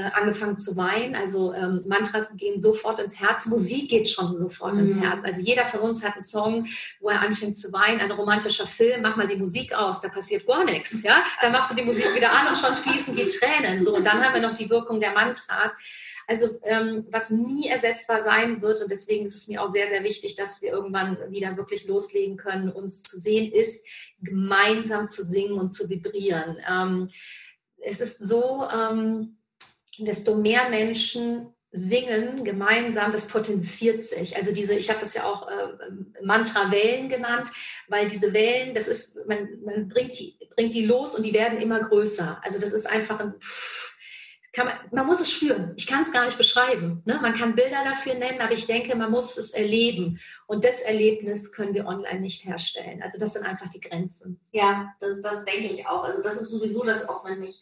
angefangen 0.00 0.56
zu 0.56 0.76
weinen. 0.76 1.14
Also 1.14 1.52
ähm, 1.52 1.82
Mantras 1.86 2.36
gehen 2.36 2.60
sofort 2.60 3.00
ins 3.00 3.18
Herz, 3.20 3.46
Musik 3.46 3.90
geht 3.90 4.08
schon 4.08 4.36
sofort 4.36 4.74
mhm. 4.74 4.80
ins 4.80 5.00
Herz. 5.00 5.24
Also 5.24 5.40
jeder 5.40 5.66
von 5.66 5.80
uns 5.80 6.04
hat 6.04 6.14
einen 6.14 6.22
Song, 6.22 6.66
wo 7.00 7.08
er 7.08 7.20
anfängt 7.20 7.58
zu 7.58 7.72
weinen, 7.72 8.00
ein 8.00 8.10
romantischer 8.10 8.66
Film, 8.66 9.02
mach 9.02 9.16
mal 9.16 9.28
die 9.28 9.36
Musik 9.36 9.72
aus, 9.74 10.00
da 10.00 10.08
passiert 10.08 10.46
gar 10.46 10.64
nichts. 10.64 11.02
Ja? 11.02 11.24
Dann 11.40 11.52
machst 11.52 11.70
du 11.70 11.76
die 11.76 11.84
Musik 11.84 12.14
wieder 12.14 12.32
an 12.32 12.48
und 12.48 12.58
schon 12.58 12.74
fließen 12.74 13.14
die 13.14 13.26
Tränen. 13.26 13.84
So, 13.84 13.96
und 13.96 14.04
dann 14.04 14.24
haben 14.24 14.34
wir 14.34 14.42
noch 14.48 14.54
die 14.54 14.70
Wirkung 14.70 15.00
der 15.00 15.12
Mantras. 15.12 15.76
Also 16.28 16.58
ähm, 16.64 17.06
was 17.10 17.30
nie 17.30 17.68
ersetzbar 17.68 18.22
sein 18.22 18.60
wird 18.60 18.82
und 18.82 18.90
deswegen 18.90 19.26
ist 19.26 19.36
es 19.36 19.46
mir 19.46 19.62
auch 19.62 19.70
sehr, 19.70 19.88
sehr 19.88 20.02
wichtig, 20.02 20.34
dass 20.34 20.60
wir 20.60 20.70
irgendwann 20.70 21.16
wieder 21.30 21.56
wirklich 21.56 21.86
loslegen 21.86 22.36
können, 22.36 22.68
uns 22.68 23.04
zu 23.04 23.16
sehen, 23.18 23.52
ist 23.52 23.86
gemeinsam 24.20 25.06
zu 25.06 25.22
singen 25.22 25.52
und 25.52 25.70
zu 25.70 25.88
vibrieren. 25.88 26.56
Ähm, 26.68 27.10
es 27.78 28.00
ist 28.00 28.18
so, 28.18 28.66
ähm, 28.72 29.38
desto 30.04 30.34
mehr 30.34 30.68
Menschen 30.68 31.54
singen 31.72 32.44
gemeinsam, 32.44 33.12
das 33.12 33.28
potenziert 33.28 34.00
sich. 34.02 34.36
Also 34.36 34.52
diese, 34.52 34.74
ich 34.74 34.88
habe 34.88 35.00
das 35.00 35.14
ja 35.14 35.24
auch 35.24 35.48
äh, 35.48 36.24
Mantra-Wellen 36.24 37.08
genannt, 37.08 37.48
weil 37.88 38.08
diese 38.08 38.32
Wellen, 38.32 38.74
das 38.74 38.88
ist, 38.88 39.18
man, 39.26 39.48
man 39.62 39.88
bringt, 39.88 40.18
die, 40.18 40.38
bringt 40.54 40.74
die 40.74 40.86
los 40.86 41.14
und 41.14 41.22
die 41.22 41.34
werden 41.34 41.58
immer 41.58 41.80
größer. 41.80 42.40
Also 42.42 42.58
das 42.58 42.72
ist 42.72 42.86
einfach 42.86 43.20
ein, 43.20 43.34
man, 44.56 44.72
man, 44.90 45.06
muss 45.06 45.20
es 45.20 45.30
spüren. 45.30 45.74
Ich 45.76 45.86
kann 45.86 46.02
es 46.02 46.12
gar 46.12 46.24
nicht 46.24 46.38
beschreiben. 46.38 47.02
Ne? 47.04 47.18
Man 47.20 47.34
kann 47.34 47.54
Bilder 47.54 47.84
dafür 47.84 48.14
nennen, 48.14 48.40
aber 48.40 48.52
ich 48.52 48.66
denke, 48.66 48.96
man 48.96 49.10
muss 49.10 49.36
es 49.36 49.50
erleben. 49.50 50.18
Und 50.46 50.64
das 50.64 50.80
Erlebnis 50.80 51.52
können 51.52 51.74
wir 51.74 51.86
online 51.86 52.20
nicht 52.20 52.46
herstellen. 52.46 53.02
Also 53.02 53.18
das 53.18 53.34
sind 53.34 53.44
einfach 53.44 53.68
die 53.70 53.80
Grenzen. 53.80 54.40
Ja, 54.52 54.94
das, 55.00 55.20
das 55.20 55.44
denke 55.44 55.66
ich 55.66 55.86
auch. 55.86 56.04
Also 56.04 56.22
das 56.22 56.40
ist 56.40 56.50
sowieso 56.50 56.84
das, 56.84 57.06
auch 57.08 57.24
wenn 57.26 57.40
mich 57.40 57.60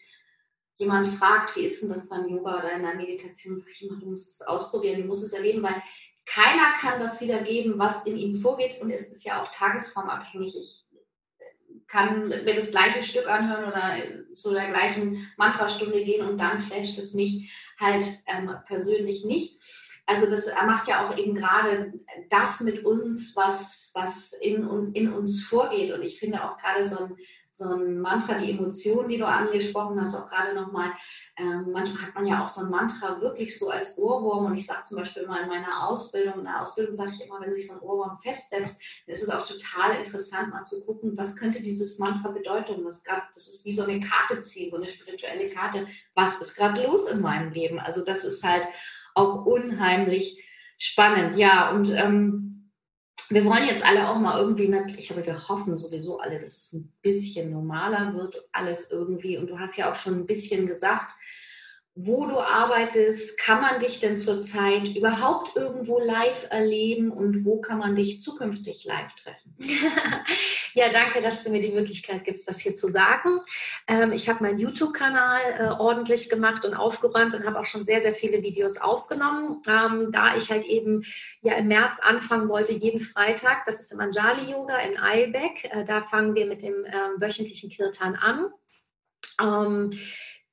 jemand 0.76 1.08
fragt, 1.08 1.56
wie 1.56 1.64
ist 1.66 1.82
denn 1.82 1.90
das 1.90 2.08
beim 2.08 2.28
Yoga 2.28 2.58
oder 2.58 2.72
in 2.72 2.82
der 2.82 2.94
Meditation, 2.94 3.58
sage 3.58 3.70
ich 3.72 3.82
immer, 3.82 3.98
du 3.98 4.10
musst 4.10 4.40
es 4.40 4.46
ausprobieren, 4.46 5.02
du 5.02 5.06
musst 5.06 5.24
es 5.24 5.32
erleben, 5.32 5.62
weil 5.62 5.82
keiner 6.26 6.72
kann 6.80 7.00
das 7.00 7.20
wiedergeben, 7.20 7.78
was 7.78 8.06
in 8.06 8.16
ihm 8.16 8.36
vorgeht. 8.36 8.80
Und 8.80 8.90
es 8.90 9.08
ist 9.08 9.24
ja 9.24 9.42
auch 9.42 9.50
tagesformabhängig. 9.50 10.56
Ich 10.56 10.84
kann 11.86 12.28
mir 12.28 12.54
das 12.56 12.70
gleiche 12.70 13.02
Stück 13.02 13.28
anhören 13.28 13.66
oder 13.66 14.34
zu 14.34 14.52
der 14.52 14.68
gleichen 14.68 15.30
Mantrastunde 15.36 16.02
gehen 16.02 16.26
und 16.26 16.38
dann 16.38 16.58
flasht 16.58 16.98
es 16.98 17.14
mich 17.14 17.52
halt 17.78 18.04
ähm, 18.26 18.50
persönlich 18.66 19.24
nicht. 19.24 19.60
Also 20.06 20.26
das 20.26 20.46
macht 20.66 20.88
ja 20.88 21.06
auch 21.06 21.16
eben 21.16 21.34
gerade 21.34 21.92
das 22.28 22.60
mit 22.60 22.84
uns, 22.84 23.36
was, 23.36 23.90
was 23.94 24.32
in, 24.34 24.92
in 24.92 25.12
uns 25.12 25.44
vorgeht. 25.44 25.92
Und 25.92 26.02
ich 26.02 26.18
finde 26.18 26.44
auch 26.44 26.58
gerade 26.58 26.84
so 26.84 27.04
ein 27.04 27.16
ein 27.62 28.00
Mantra, 28.00 28.38
die 28.38 28.50
Emotionen, 28.50 29.08
die 29.08 29.18
du 29.18 29.26
angesprochen 29.26 30.00
hast, 30.00 30.16
auch 30.16 30.28
gerade 30.28 30.54
nochmal, 30.54 30.90
ähm, 31.36 31.70
manchmal 31.72 32.06
hat 32.06 32.14
man 32.14 32.26
ja 32.26 32.42
auch 32.42 32.48
so 32.48 32.64
ein 32.64 32.70
Mantra 32.70 33.20
wirklich 33.20 33.56
so 33.56 33.70
als 33.70 33.96
Ohrwurm 33.96 34.46
und 34.46 34.56
ich 34.56 34.66
sage 34.66 34.82
zum 34.82 34.98
Beispiel 34.98 35.22
immer 35.22 35.40
in 35.40 35.48
meiner 35.48 35.86
Ausbildung, 35.88 36.40
in 36.40 36.44
der 36.44 36.60
Ausbildung 36.60 36.94
sage 36.94 37.12
ich 37.14 37.24
immer, 37.24 37.40
wenn 37.40 37.54
sich 37.54 37.68
so 37.68 37.74
ein 37.74 37.80
Ohrwurm 37.80 38.18
festsetzt, 38.18 38.82
dann 39.06 39.14
ist 39.14 39.22
es 39.22 39.30
auch 39.30 39.46
total 39.46 39.96
interessant 39.96 40.50
mal 40.50 40.64
zu 40.64 40.84
gucken, 40.84 41.16
was 41.16 41.36
könnte 41.36 41.62
dieses 41.62 42.00
Mantra 42.00 42.30
bedeuten. 42.30 42.82
Das, 42.82 43.04
grad, 43.04 43.22
das 43.34 43.46
ist 43.46 43.64
wie 43.64 43.74
so 43.74 43.84
eine 43.84 44.00
Karte 44.00 44.42
ziehen, 44.42 44.70
so 44.70 44.76
eine 44.76 44.88
spirituelle 44.88 45.48
Karte. 45.48 45.86
Was 46.14 46.40
ist 46.40 46.56
gerade 46.56 46.82
los 46.84 47.08
in 47.08 47.20
meinem 47.20 47.52
Leben? 47.52 47.78
Also 47.78 48.04
das 48.04 48.24
ist 48.24 48.42
halt 48.42 48.64
auch 49.14 49.46
unheimlich 49.46 50.42
spannend. 50.78 51.36
Ja, 51.36 51.70
und 51.70 51.90
ähm, 51.90 52.43
wir 53.34 53.44
wollen 53.44 53.66
jetzt 53.66 53.84
alle 53.84 54.08
auch 54.08 54.18
mal 54.18 54.40
irgendwie, 54.40 54.72
ich 54.96 55.08
glaube, 55.08 55.26
wir 55.26 55.48
hoffen 55.48 55.76
sowieso 55.76 56.20
alle, 56.20 56.38
dass 56.38 56.46
es 56.46 56.72
ein 56.74 56.92
bisschen 57.02 57.50
normaler 57.50 58.14
wird, 58.14 58.48
alles 58.52 58.90
irgendwie. 58.90 59.36
Und 59.36 59.50
du 59.50 59.58
hast 59.58 59.76
ja 59.76 59.90
auch 59.90 59.96
schon 59.96 60.14
ein 60.20 60.26
bisschen 60.26 60.66
gesagt, 60.66 61.12
wo 61.96 62.26
du 62.26 62.40
arbeitest, 62.40 63.38
kann 63.38 63.62
man 63.62 63.78
dich 63.78 64.00
denn 64.00 64.18
zurzeit 64.18 64.96
überhaupt 64.96 65.54
irgendwo 65.54 66.00
live 66.00 66.48
erleben 66.50 67.12
und 67.12 67.44
wo 67.44 67.60
kann 67.60 67.78
man 67.78 67.94
dich 67.94 68.20
zukünftig 68.20 68.84
live 68.84 69.14
treffen? 69.22 69.54
ja, 70.74 70.92
danke, 70.92 71.22
dass 71.22 71.44
du 71.44 71.50
mir 71.50 71.62
die 71.62 71.70
Möglichkeit 71.70 72.24
gibst, 72.24 72.48
das 72.48 72.58
hier 72.58 72.74
zu 72.74 72.88
sagen. 72.88 73.38
Ähm, 73.86 74.10
ich 74.10 74.28
habe 74.28 74.42
meinen 74.42 74.58
YouTube-Kanal 74.58 75.40
äh, 75.56 75.80
ordentlich 75.80 76.28
gemacht 76.28 76.64
und 76.64 76.74
aufgeräumt 76.74 77.32
und 77.36 77.46
habe 77.46 77.60
auch 77.60 77.66
schon 77.66 77.84
sehr, 77.84 78.02
sehr 78.02 78.14
viele 78.14 78.42
Videos 78.42 78.78
aufgenommen, 78.78 79.62
ähm, 79.68 80.10
da 80.10 80.36
ich 80.36 80.50
halt 80.50 80.66
eben 80.66 81.04
ja 81.42 81.54
im 81.54 81.68
März 81.68 82.00
anfangen 82.00 82.48
wollte, 82.48 82.72
jeden 82.72 83.02
Freitag, 83.02 83.66
das 83.66 83.78
ist 83.78 83.92
im 83.92 84.00
Anjali 84.00 84.50
Yoga 84.50 84.78
in 84.78 84.98
Eilbeck, 84.98 85.70
äh, 85.72 85.84
da 85.84 86.02
fangen 86.02 86.34
wir 86.34 86.46
mit 86.46 86.62
dem 86.62 86.84
äh, 86.84 87.20
wöchentlichen 87.20 87.70
Kirtan 87.70 88.16
an. 88.16 88.50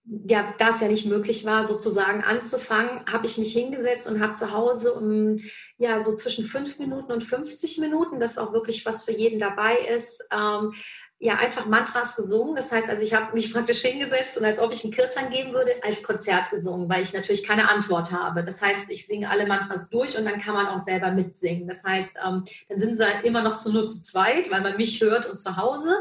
Ja, 0.03 0.53
da 0.57 0.69
es 0.69 0.81
ja 0.81 0.87
nicht 0.87 1.05
möglich 1.05 1.45
war, 1.45 1.67
sozusagen 1.67 2.23
anzufangen, 2.23 3.05
habe 3.05 3.27
ich 3.27 3.37
mich 3.37 3.53
hingesetzt 3.53 4.09
und 4.09 4.19
habe 4.19 4.33
zu 4.33 4.51
Hause 4.51 4.93
um 4.93 5.39
ja 5.77 5.99
so 6.01 6.15
zwischen 6.15 6.45
fünf 6.45 6.79
Minuten 6.79 7.11
und 7.11 7.23
50 7.23 7.77
Minuten, 7.77 8.19
das 8.19 8.39
auch 8.39 8.51
wirklich 8.51 8.85
was 8.85 9.05
für 9.05 9.11
jeden 9.11 9.39
dabei 9.39 9.77
ist, 9.77 10.27
ähm, 10.31 10.73
ja 11.21 11.35
einfach 11.35 11.67
Mantras 11.67 12.15
gesungen. 12.15 12.55
Das 12.55 12.71
heißt, 12.71 12.89
also 12.89 13.03
ich 13.03 13.13
habe 13.13 13.33
mich 13.33 13.53
praktisch 13.53 13.81
hingesetzt 13.81 14.37
und 14.37 14.43
als 14.43 14.59
ob 14.59 14.73
ich 14.73 14.83
einen 14.83 14.91
Kirtan 14.91 15.29
geben 15.29 15.53
würde, 15.53 15.71
als 15.83 16.03
Konzert 16.03 16.49
gesungen, 16.49 16.89
weil 16.89 17.03
ich 17.03 17.13
natürlich 17.13 17.45
keine 17.45 17.69
Antwort 17.69 18.11
habe. 18.11 18.43
Das 18.43 18.61
heißt, 18.61 18.91
ich 18.91 19.05
singe 19.05 19.29
alle 19.29 19.45
Mantras 19.45 19.89
durch 19.89 20.17
und 20.17 20.25
dann 20.25 20.41
kann 20.41 20.55
man 20.55 20.67
auch 20.67 20.79
selber 20.79 21.11
mitsingen. 21.11 21.67
Das 21.67 21.83
heißt, 21.83 22.17
ähm, 22.27 22.43
dann 22.67 22.79
sind 22.79 22.95
sie 22.95 23.05
halt 23.05 23.23
immer 23.23 23.43
noch 23.43 23.57
zu 23.57 23.71
nur 23.71 23.87
zu 23.87 24.01
zweit, 24.01 24.49
weil 24.49 24.61
man 24.61 24.77
mich 24.77 24.99
hört 24.99 25.29
und 25.29 25.37
zu 25.37 25.55
Hause. 25.57 25.95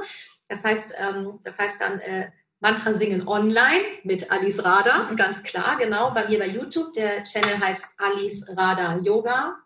Das 0.49 0.65
heißt, 0.65 0.95
ähm, 0.99 1.39
das 1.45 1.59
heißt 1.59 1.81
dann 1.81 2.01
äh, 2.01 2.31
Mantra 2.63 2.93
singen 2.93 3.27
online 3.27 3.85
mit 4.05 4.31
Alice 4.31 4.63
Rada, 4.63 5.11
ganz 5.15 5.43
klar, 5.43 5.79
genau, 5.79 6.13
bei 6.13 6.29
mir 6.29 6.39
bei 6.39 6.47
YouTube. 6.47 6.93
Der 6.93 7.23
Channel 7.23 7.59
heißt 7.59 7.95
Alice 7.99 8.47
Rada 8.55 8.99
Yoga. 8.99 9.57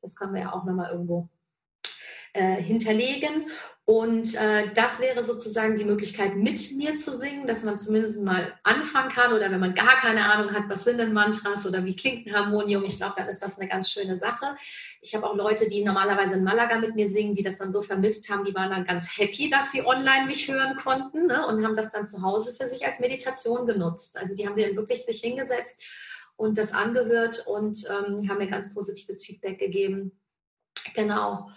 Das 0.00 0.16
können 0.16 0.32
wir 0.32 0.40
ja 0.42 0.52
auch 0.52 0.64
nochmal 0.64 0.90
irgendwo 0.90 1.28
äh, 2.32 2.56
hinterlegen. 2.56 3.50
Und 3.90 4.36
äh, 4.36 4.72
das 4.74 5.00
wäre 5.00 5.24
sozusagen 5.24 5.74
die 5.74 5.84
Möglichkeit, 5.84 6.36
mit 6.36 6.60
mir 6.76 6.94
zu 6.94 7.16
singen, 7.16 7.48
dass 7.48 7.64
man 7.64 7.76
zumindest 7.76 8.22
mal 8.22 8.52
anfangen 8.62 9.10
kann 9.10 9.32
oder 9.32 9.50
wenn 9.50 9.58
man 9.58 9.74
gar 9.74 9.96
keine 9.96 10.26
Ahnung 10.26 10.54
hat, 10.54 10.68
was 10.68 10.84
sind 10.84 10.98
denn 10.98 11.12
Mantras 11.12 11.66
oder 11.66 11.84
wie 11.84 11.96
klingt 11.96 12.24
ein 12.24 12.36
Harmonium, 12.36 12.84
ich 12.84 12.98
glaube, 12.98 13.14
dann 13.16 13.26
ist 13.26 13.42
das 13.42 13.58
eine 13.58 13.68
ganz 13.68 13.90
schöne 13.90 14.16
Sache. 14.16 14.54
Ich 15.00 15.12
habe 15.16 15.28
auch 15.28 15.34
Leute, 15.34 15.68
die 15.68 15.84
normalerweise 15.84 16.36
in 16.36 16.44
Malaga 16.44 16.78
mit 16.78 16.94
mir 16.94 17.08
singen, 17.08 17.34
die 17.34 17.42
das 17.42 17.56
dann 17.56 17.72
so 17.72 17.82
vermisst 17.82 18.30
haben, 18.30 18.44
die 18.44 18.54
waren 18.54 18.70
dann 18.70 18.84
ganz 18.84 19.18
happy, 19.18 19.50
dass 19.50 19.72
sie 19.72 19.84
online 19.84 20.26
mich 20.26 20.48
hören 20.48 20.76
konnten 20.76 21.26
ne, 21.26 21.44
und 21.48 21.64
haben 21.64 21.74
das 21.74 21.90
dann 21.90 22.06
zu 22.06 22.22
Hause 22.22 22.54
für 22.54 22.68
sich 22.68 22.86
als 22.86 23.00
Meditation 23.00 23.66
genutzt. 23.66 24.16
Also 24.16 24.36
die 24.36 24.46
haben 24.46 24.56
dann 24.56 24.76
wirklich 24.76 25.04
sich 25.04 25.20
hingesetzt 25.20 25.84
und 26.36 26.58
das 26.58 26.74
angehört 26.74 27.44
und 27.48 27.84
ähm, 27.90 28.28
haben 28.28 28.38
mir 28.38 28.46
ganz 28.46 28.72
positives 28.72 29.24
Feedback 29.24 29.58
gegeben. 29.58 30.12
Genau. 30.94 31.50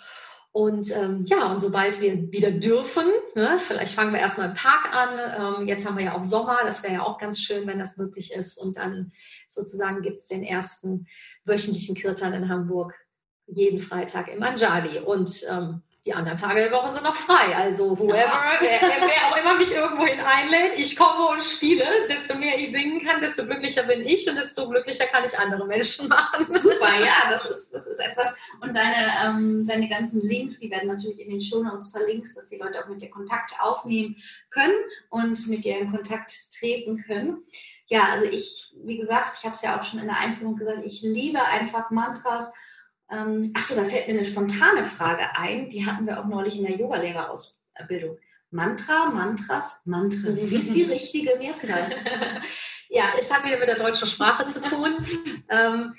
Und 0.56 0.96
ähm, 0.96 1.26
ja, 1.26 1.52
und 1.52 1.60
sobald 1.62 2.00
wir 2.00 2.32
wieder 2.32 2.52
dürfen, 2.52 3.06
ne, 3.34 3.58
vielleicht 3.60 3.96
fangen 3.96 4.14
wir 4.14 4.20
erstmal 4.20 4.50
im 4.50 4.54
Park 4.54 4.94
an. 4.94 5.62
Ähm, 5.62 5.68
jetzt 5.68 5.84
haben 5.84 5.98
wir 5.98 6.06
ja 6.06 6.16
auch 6.16 6.24
Sommer, 6.24 6.60
das 6.64 6.84
wäre 6.84 6.94
ja 6.94 7.02
auch 7.02 7.18
ganz 7.18 7.42
schön, 7.42 7.66
wenn 7.66 7.80
das 7.80 7.98
möglich 7.98 8.32
ist. 8.32 8.60
Und 8.60 8.78
dann 8.78 9.12
sozusagen 9.48 10.04
gibt 10.04 10.18
es 10.20 10.28
den 10.28 10.44
ersten 10.44 11.08
wöchentlichen 11.44 11.96
Kirtan 11.96 12.34
in 12.34 12.50
Hamburg 12.50 12.94
jeden 13.48 13.80
Freitag 13.80 14.28
im 14.28 14.44
Anjali. 14.44 15.00
Und 15.00 15.44
ähm, 15.50 15.82
die 16.06 16.14
anderen 16.14 16.38
Tage 16.38 16.60
der 16.60 16.72
Woche 16.72 16.92
sind 16.92 17.04
noch 17.04 17.16
frei. 17.16 17.56
Also 17.56 17.98
whoever, 17.98 18.18
ja. 18.18 18.58
wer, 18.60 18.82
wer, 18.82 19.32
auch 19.32 19.38
immer 19.38 19.58
mich 19.58 19.74
irgendwohin 19.74 20.20
einlädt, 20.20 20.78
ich 20.78 20.98
komme 20.98 21.30
und 21.30 21.42
spiele. 21.42 21.86
Desto 22.10 22.36
mehr 22.36 22.60
ich 22.60 22.72
singen 22.72 23.06
kann, 23.06 23.22
desto 23.22 23.46
glücklicher 23.46 23.84
bin 23.84 24.06
ich 24.06 24.30
und 24.30 24.36
desto 24.36 24.68
glücklicher 24.68 25.06
kann 25.06 25.24
ich 25.24 25.38
andere 25.40 25.66
Menschen 25.66 26.08
machen. 26.10 26.46
Super, 26.50 26.90
ja, 27.00 27.30
das 27.30 27.46
ist, 27.50 27.74
das 27.74 27.88
ist 27.88 28.00
etwas. 28.00 28.36
Und 28.60 28.76
deine, 28.76 29.14
ähm, 29.26 29.66
deine 29.66 29.88
ganzen 29.88 30.22
Links, 30.22 30.60
die 30.60 30.70
werden 30.70 30.90
natürlich 30.90 31.22
in 31.22 31.30
den 31.30 31.42
Shownotes 31.42 31.92
verlinkt, 31.92 32.28
dass 32.36 32.50
die 32.50 32.58
Leute 32.58 32.84
auch 32.84 32.90
mit 32.90 33.02
dir 33.02 33.10
Kontakt 33.10 33.54
aufnehmen 33.62 34.18
können 34.50 34.76
und 35.10 35.48
mit 35.48 35.64
dir 35.64 35.80
in 35.80 35.90
Kontakt 35.90 36.34
treten 36.60 37.02
können. 37.02 37.44
Ja, 37.88 38.10
also 38.12 38.26
ich, 38.26 38.74
wie 38.84 38.98
gesagt, 38.98 39.36
ich 39.38 39.46
habe 39.46 39.56
es 39.56 39.62
ja 39.62 39.80
auch 39.80 39.86
schon 39.86 40.00
in 40.00 40.08
der 40.08 40.18
Einführung 40.18 40.58
gesagt, 40.58 40.84
ich 40.84 41.02
liebe 41.02 41.42
einfach 41.44 41.92
Mantras 41.92 42.52
ähm, 43.14 43.52
achso, 43.56 43.76
da 43.76 43.84
fällt 43.84 44.08
mir 44.08 44.16
eine 44.16 44.26
spontane 44.26 44.86
Frage 44.86 45.36
ein. 45.36 45.70
Die 45.70 45.86
hatten 45.86 46.08
wir 46.08 46.20
auch 46.20 46.26
neulich 46.26 46.58
in 46.58 46.66
der 46.66 46.78
Yogalehrerausbildung. 46.78 48.18
Mantra, 48.50 49.10
Mantras, 49.10 49.82
Mantra. 49.86 50.36
Wie 50.36 50.56
ist 50.56 50.74
die 50.74 50.84
richtige 50.84 51.38
Mehrzahl? 51.38 51.92
ja, 52.90 53.06
es 53.20 53.34
hat 53.34 53.44
wieder 53.46 53.58
mit 53.58 53.68
der 53.68 53.80
deutschen 53.80 54.08
Sprache 54.08 54.46
zu 54.46 54.62
tun. 54.62 55.06
Ähm, 55.50 55.94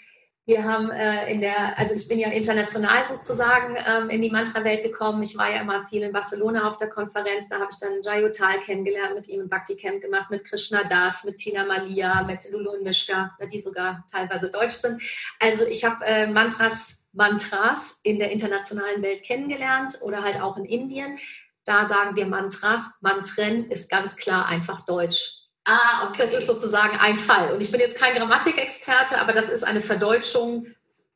wir 0.47 0.63
haben 0.63 0.91
äh, 0.91 1.33
in 1.33 1.41
der, 1.41 1.79
also 1.79 1.95
ich 1.95 2.07
bin 2.07 2.19
ja 2.19 2.29
international 2.29 3.07
sozusagen 3.07 3.77
ähm, 3.87 4.11
in 4.11 4.21
die 4.21 4.31
Mantra-Welt 4.31 4.83
gekommen. 4.83 5.23
Ich 5.23 5.39
war 5.39 5.51
ja 5.51 5.63
immer 5.63 5.87
viel 5.87 6.03
in 6.03 6.13
Barcelona 6.13 6.71
auf 6.71 6.77
der 6.77 6.91
Konferenz. 6.91 7.49
Da 7.49 7.61
habe 7.61 7.71
ich 7.73 7.79
dann 7.79 8.03
Jayotal 8.03 8.61
kennengelernt, 8.61 9.15
mit 9.15 9.29
ihm 9.29 9.43
ein 9.43 9.49
Bhakti-Camp 9.49 10.03
gemacht, 10.03 10.31
mit 10.31 10.45
Krishna 10.45 10.85
Das, 10.85 11.25
mit 11.25 11.39
Tina 11.39 11.65
Malia, 11.65 12.25
mit 12.25 12.41
Lulu 12.53 12.73
und 12.73 12.83
Mishka, 12.83 13.35
die 13.51 13.63
sogar 13.63 14.05
teilweise 14.13 14.51
deutsch 14.51 14.75
sind. 14.75 15.03
Also 15.41 15.67
ich 15.67 15.83
habe 15.83 16.05
äh, 16.05 16.27
Mantras, 16.27 17.04
Mantras 17.15 18.01
in 18.03 18.19
der 18.19 18.31
internationalen 18.31 19.03
Welt 19.03 19.23
kennengelernt 19.23 19.99
oder 20.03 20.23
halt 20.23 20.41
auch 20.41 20.57
in 20.57 20.65
Indien. 20.65 21.19
Da 21.65 21.87
sagen 21.87 22.17
wir 22.17 22.27
Mantras. 22.27 22.99
Mantren 23.01 23.71
ist 23.71 23.89
ganz 23.89 24.17
klar 24.17 24.47
einfach 24.47 24.83
deutsch. 24.83 25.45
Ah, 25.65 26.09
okay. 26.09 26.19
Das 26.19 26.33
ist 26.35 26.47
sozusagen 26.47 26.99
ein 26.99 27.17
Fall. 27.17 27.55
Und 27.55 27.63
ich 27.63 27.71
bin 27.71 27.81
jetzt 27.81 27.97
kein 27.97 28.15
Grammatikexperte, 28.15 29.19
aber 29.19 29.33
das 29.33 29.49
ist 29.49 29.65
eine 29.65 29.81
Verdeutschung 29.81 30.67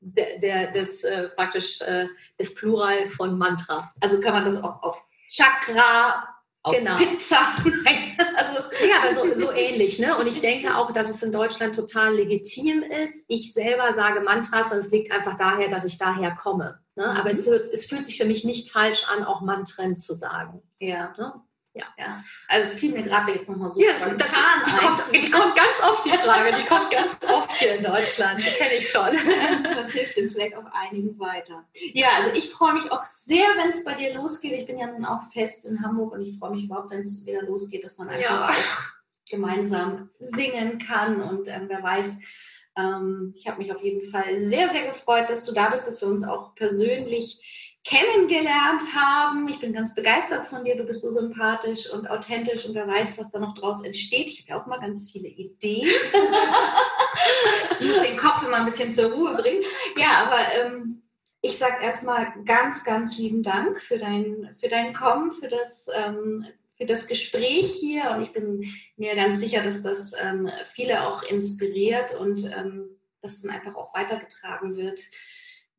der, 0.01 0.39
der 0.39 0.73
des 0.73 1.05
äh, 1.05 1.29
praktisch 1.31 1.81
äh, 1.81 2.07
des 2.39 2.55
Plural 2.55 3.11
von 3.11 3.37
Mantra. 3.37 3.93
Also 4.01 4.21
kann 4.21 4.33
man 4.33 4.45
das 4.45 4.63
auch 4.63 4.83
auf 4.83 5.03
Chakra, 5.29 6.27
auf 6.63 6.77
genau. 6.77 6.97
Pizza. 6.97 7.39
also 8.37 8.59
ja, 8.87 9.03
aber 9.03 9.39
so, 9.39 9.53
ähnlich. 9.53 9.99
Ne? 9.99 10.17
Und 10.17 10.27
ich 10.27 10.41
denke 10.41 10.77
auch, 10.77 10.93
dass 10.93 11.09
es 11.09 11.23
in 11.23 11.33
Deutschland 11.33 11.75
total 11.75 12.15
legitim 12.15 12.83
ist. 12.83 13.25
Ich 13.29 13.53
selber 13.53 13.95
sage 13.95 14.21
Mantras 14.21 14.73
und 14.73 14.79
es 14.79 14.91
liegt 14.91 15.13
einfach 15.13 15.37
daher, 15.37 15.69
dass 15.69 15.85
ich 15.85 15.99
daher 15.99 16.35
komme. 16.37 16.81
Ne? 16.97 17.07
Mhm. 17.07 17.17
Aber 17.17 17.31
es, 17.31 17.47
es, 17.47 17.87
fühlt 17.87 18.07
sich 18.07 18.19
für 18.19 18.25
mich 18.25 18.45
nicht 18.45 18.71
falsch 18.71 19.07
an, 19.09 19.25
auch 19.25 19.41
Mantren 19.41 19.97
zu 19.97 20.15
sagen. 20.15 20.63
Ja. 20.81 21.15
Ne? 21.17 21.35
Ja. 21.75 21.85
ja. 21.99 22.25
Also 22.49 22.73
es 22.73 22.79
fiel 22.79 22.93
mir 22.93 23.03
gerade 23.03 23.33
jetzt 23.33 23.49
nochmal 23.49 23.71
so 23.71 23.81
ja, 23.81 23.93
das, 23.93 24.17
das, 24.17 24.31
die, 24.67 24.77
kommt, 24.77 25.03
die 25.13 25.31
kommt 25.31 25.55
ganz 25.55 25.83
oft, 25.83 26.05
die 26.05 26.11
Frage. 26.11 26.57
Die 26.57 26.67
kommt 26.67 26.91
ganz 26.91 27.19
oft 27.29 27.53
hier 27.53 27.77
in 27.77 27.85
Deutschland. 27.85 28.41
Die 28.41 28.51
kenne 28.51 28.75
ich 28.75 28.91
schon. 28.91 29.17
Das 29.63 29.93
hilft 29.93 30.17
dem 30.17 30.31
vielleicht 30.31 30.57
auch 30.57 30.65
einigen 30.73 31.19
weiter. 31.19 31.65
Ja, 31.93 32.09
also 32.17 32.35
ich 32.35 32.51
freue 32.51 32.75
mich 32.75 32.91
auch 32.91 33.05
sehr, 33.05 33.47
wenn 33.59 33.71
es 33.71 33.85
bei 33.85 33.95
dir 33.95 34.15
losgeht. 34.15 34.53
Ich 34.53 34.67
bin 34.67 34.79
ja 34.79 34.87
nun 34.87 35.05
auch 35.05 35.23
fest 35.33 35.67
in 35.67 35.83
Hamburg 35.83 36.13
und 36.13 36.23
ich 36.23 36.39
freue 36.39 36.53
mich 36.53 36.65
überhaupt, 36.65 36.91
wenn 36.91 37.01
es 37.01 37.27
wieder 37.27 37.43
losgeht, 37.43 37.85
dass 37.85 37.99
man 37.99 38.09
einfach 38.09 38.31
ja. 38.31 38.49
auch 38.51 39.29
gemeinsam 39.29 40.11
singen 40.19 40.79
kann. 40.79 41.23
Und 41.23 41.49
ähm, 41.49 41.67
wer 41.69 41.83
weiß, 41.83 42.21
ähm, 42.77 43.35
ich 43.37 43.47
habe 43.47 43.59
mich 43.59 43.73
auf 43.73 43.83
jeden 43.83 44.09
Fall 44.11 44.41
sehr, 44.41 44.71
sehr 44.71 44.89
gefreut, 44.89 45.29
dass 45.29 45.45
du 45.45 45.53
da 45.53 45.71
bist, 45.71 45.87
dass 45.87 46.01
wir 46.01 46.09
uns 46.09 46.25
auch 46.25 46.55
persönlich 46.55 47.68
kennengelernt 47.89 48.83
haben. 48.95 49.49
Ich 49.49 49.61
bin 49.61 49.73
ganz 49.73 49.95
begeistert 49.95 50.47
von 50.47 50.65
dir. 50.65 50.77
Du 50.77 50.85
bist 50.85 51.01
so 51.01 51.11
sympathisch 51.11 51.91
und 51.91 52.11
authentisch 52.11 52.67
und 52.67 52.75
wer 52.75 52.87
weiß, 52.87 53.19
was 53.19 53.31
da 53.31 53.39
noch 53.39 53.55
draus 53.55 53.83
entsteht. 53.83 54.27
Ich 54.27 54.41
habe 54.41 54.51
ja 54.51 54.63
auch 54.63 54.67
mal 54.67 54.81
ganz 54.81 55.11
viele 55.11 55.29
Ideen. 55.29 55.89
ich 57.81 57.87
muss 57.87 58.03
den 58.03 58.19
Kopf 58.19 58.47
immer 58.47 58.59
ein 58.59 58.67
bisschen 58.67 58.93
zur 58.93 59.13
Ruhe 59.13 59.35
bringen. 59.37 59.63
Ja, 59.97 60.27
aber 60.27 60.53
ähm, 60.53 61.03
ich 61.41 61.57
sage 61.57 61.83
erstmal 61.83 62.35
ganz, 62.45 62.85
ganz 62.85 63.17
lieben 63.17 63.43
Dank 63.43 63.81
für 63.81 63.99
dein, 63.99 64.55
für 64.61 64.69
dein 64.69 64.93
Kommen, 64.93 65.33
für 65.33 65.49
das, 65.49 65.89
ähm, 65.95 66.47
für 66.77 66.85
das 66.85 67.07
Gespräch 67.07 67.73
hier. 67.73 68.11
Und 68.11 68.23
ich 68.23 68.33
bin 68.35 68.71
mir 68.97 69.15
ganz 69.15 69.41
sicher, 69.41 69.63
dass 69.63 69.83
das 69.83 70.13
ähm, 70.21 70.51
viele 70.67 71.07
auch 71.07 71.23
inspiriert 71.23 72.15
und 72.21 72.45
ähm, 72.45 72.91
das 73.23 73.41
dann 73.41 73.53
einfach 73.53 73.77
auch 73.77 73.95
weitergetragen 73.95 74.77
wird 74.77 75.01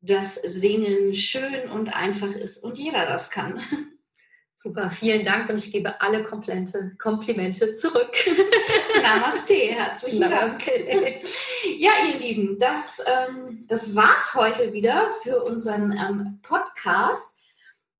dass 0.00 0.36
Singen 0.36 1.14
schön 1.14 1.70
und 1.70 1.88
einfach 1.88 2.32
ist 2.32 2.62
und 2.62 2.78
jeder 2.78 3.06
das 3.06 3.30
kann. 3.30 3.62
Super, 4.54 4.90
vielen 4.90 5.24
Dank 5.24 5.48
und 5.48 5.56
ich 5.56 5.72
gebe 5.72 6.02
alle 6.02 6.22
Komplimente, 6.22 6.92
Komplimente 6.98 7.72
zurück. 7.72 8.12
Namaste, 9.02 9.54
herzlichen 9.54 10.20
Dank. 10.20 10.60
Ja, 11.78 11.92
ihr 12.12 12.18
Lieben, 12.18 12.58
das, 12.58 13.02
ähm, 13.06 13.64
das 13.68 13.94
war's 13.96 14.34
heute 14.34 14.74
wieder 14.74 15.10
für 15.22 15.42
unseren 15.44 15.92
ähm, 15.92 16.40
Podcast. 16.42 17.39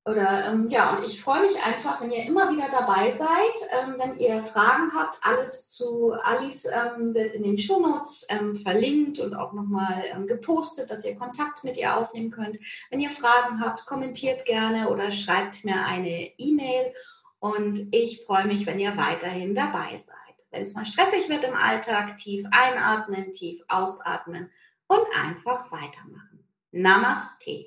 Oder 0.07 0.47
ähm, 0.47 0.71
ja, 0.71 0.97
und 0.97 1.05
ich 1.05 1.23
freue 1.23 1.43
mich 1.43 1.63
einfach, 1.63 2.01
wenn 2.01 2.11
ihr 2.11 2.25
immer 2.25 2.51
wieder 2.51 2.69
dabei 2.71 3.11
seid, 3.11 3.29
ähm, 3.71 3.97
wenn 3.99 4.17
ihr 4.17 4.41
Fragen 4.41 4.93
habt, 4.95 5.19
alles 5.21 5.69
zu 5.69 6.13
Alice 6.13 6.65
ähm, 6.65 7.13
wird 7.13 7.35
in 7.35 7.43
den 7.43 7.59
Shownotes 7.59 8.27
ähm, 8.31 8.57
verlinkt 8.57 9.19
und 9.19 9.35
auch 9.35 9.53
nochmal 9.53 10.05
ähm, 10.11 10.27
gepostet, 10.27 10.91
dass 10.91 11.05
ihr 11.05 11.17
Kontakt 11.17 11.65
mit 11.65 11.77
ihr 11.77 11.95
aufnehmen 11.95 12.31
könnt. 12.31 12.59
Wenn 12.89 13.01
ihr 13.01 13.11
Fragen 13.11 13.61
habt, 13.61 13.85
kommentiert 13.85 14.47
gerne 14.47 14.89
oder 14.89 15.13
schreibt 15.13 15.65
mir 15.65 15.85
eine 15.85 16.31
E-Mail 16.39 16.95
und 17.39 17.89
ich 17.93 18.25
freue 18.25 18.47
mich, 18.47 18.65
wenn 18.65 18.81
ihr 18.81 18.97
weiterhin 18.97 19.55
dabei 19.55 19.99
seid. 19.99 20.17
Wenn 20.51 20.63
es 20.63 20.75
mal 20.75 20.87
stressig 20.87 21.29
wird 21.29 21.45
im 21.45 21.55
Alltag, 21.55 22.17
tief 22.17 22.47
einatmen, 22.51 23.35
tief 23.35 23.63
ausatmen 23.69 24.51
und 24.87 25.07
einfach 25.15 25.71
weitermachen. 25.71 26.45
Namaste. 26.73 27.67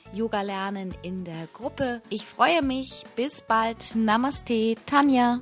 Yoga 0.13 0.41
lernen 0.41 0.93
in 1.01 1.23
der 1.23 1.47
Gruppe. 1.53 2.01
Ich 2.09 2.25
freue 2.25 2.61
mich. 2.61 3.03
Bis 3.15 3.41
bald. 3.41 3.95
Namaste, 3.95 4.75
Tanja. 4.85 5.39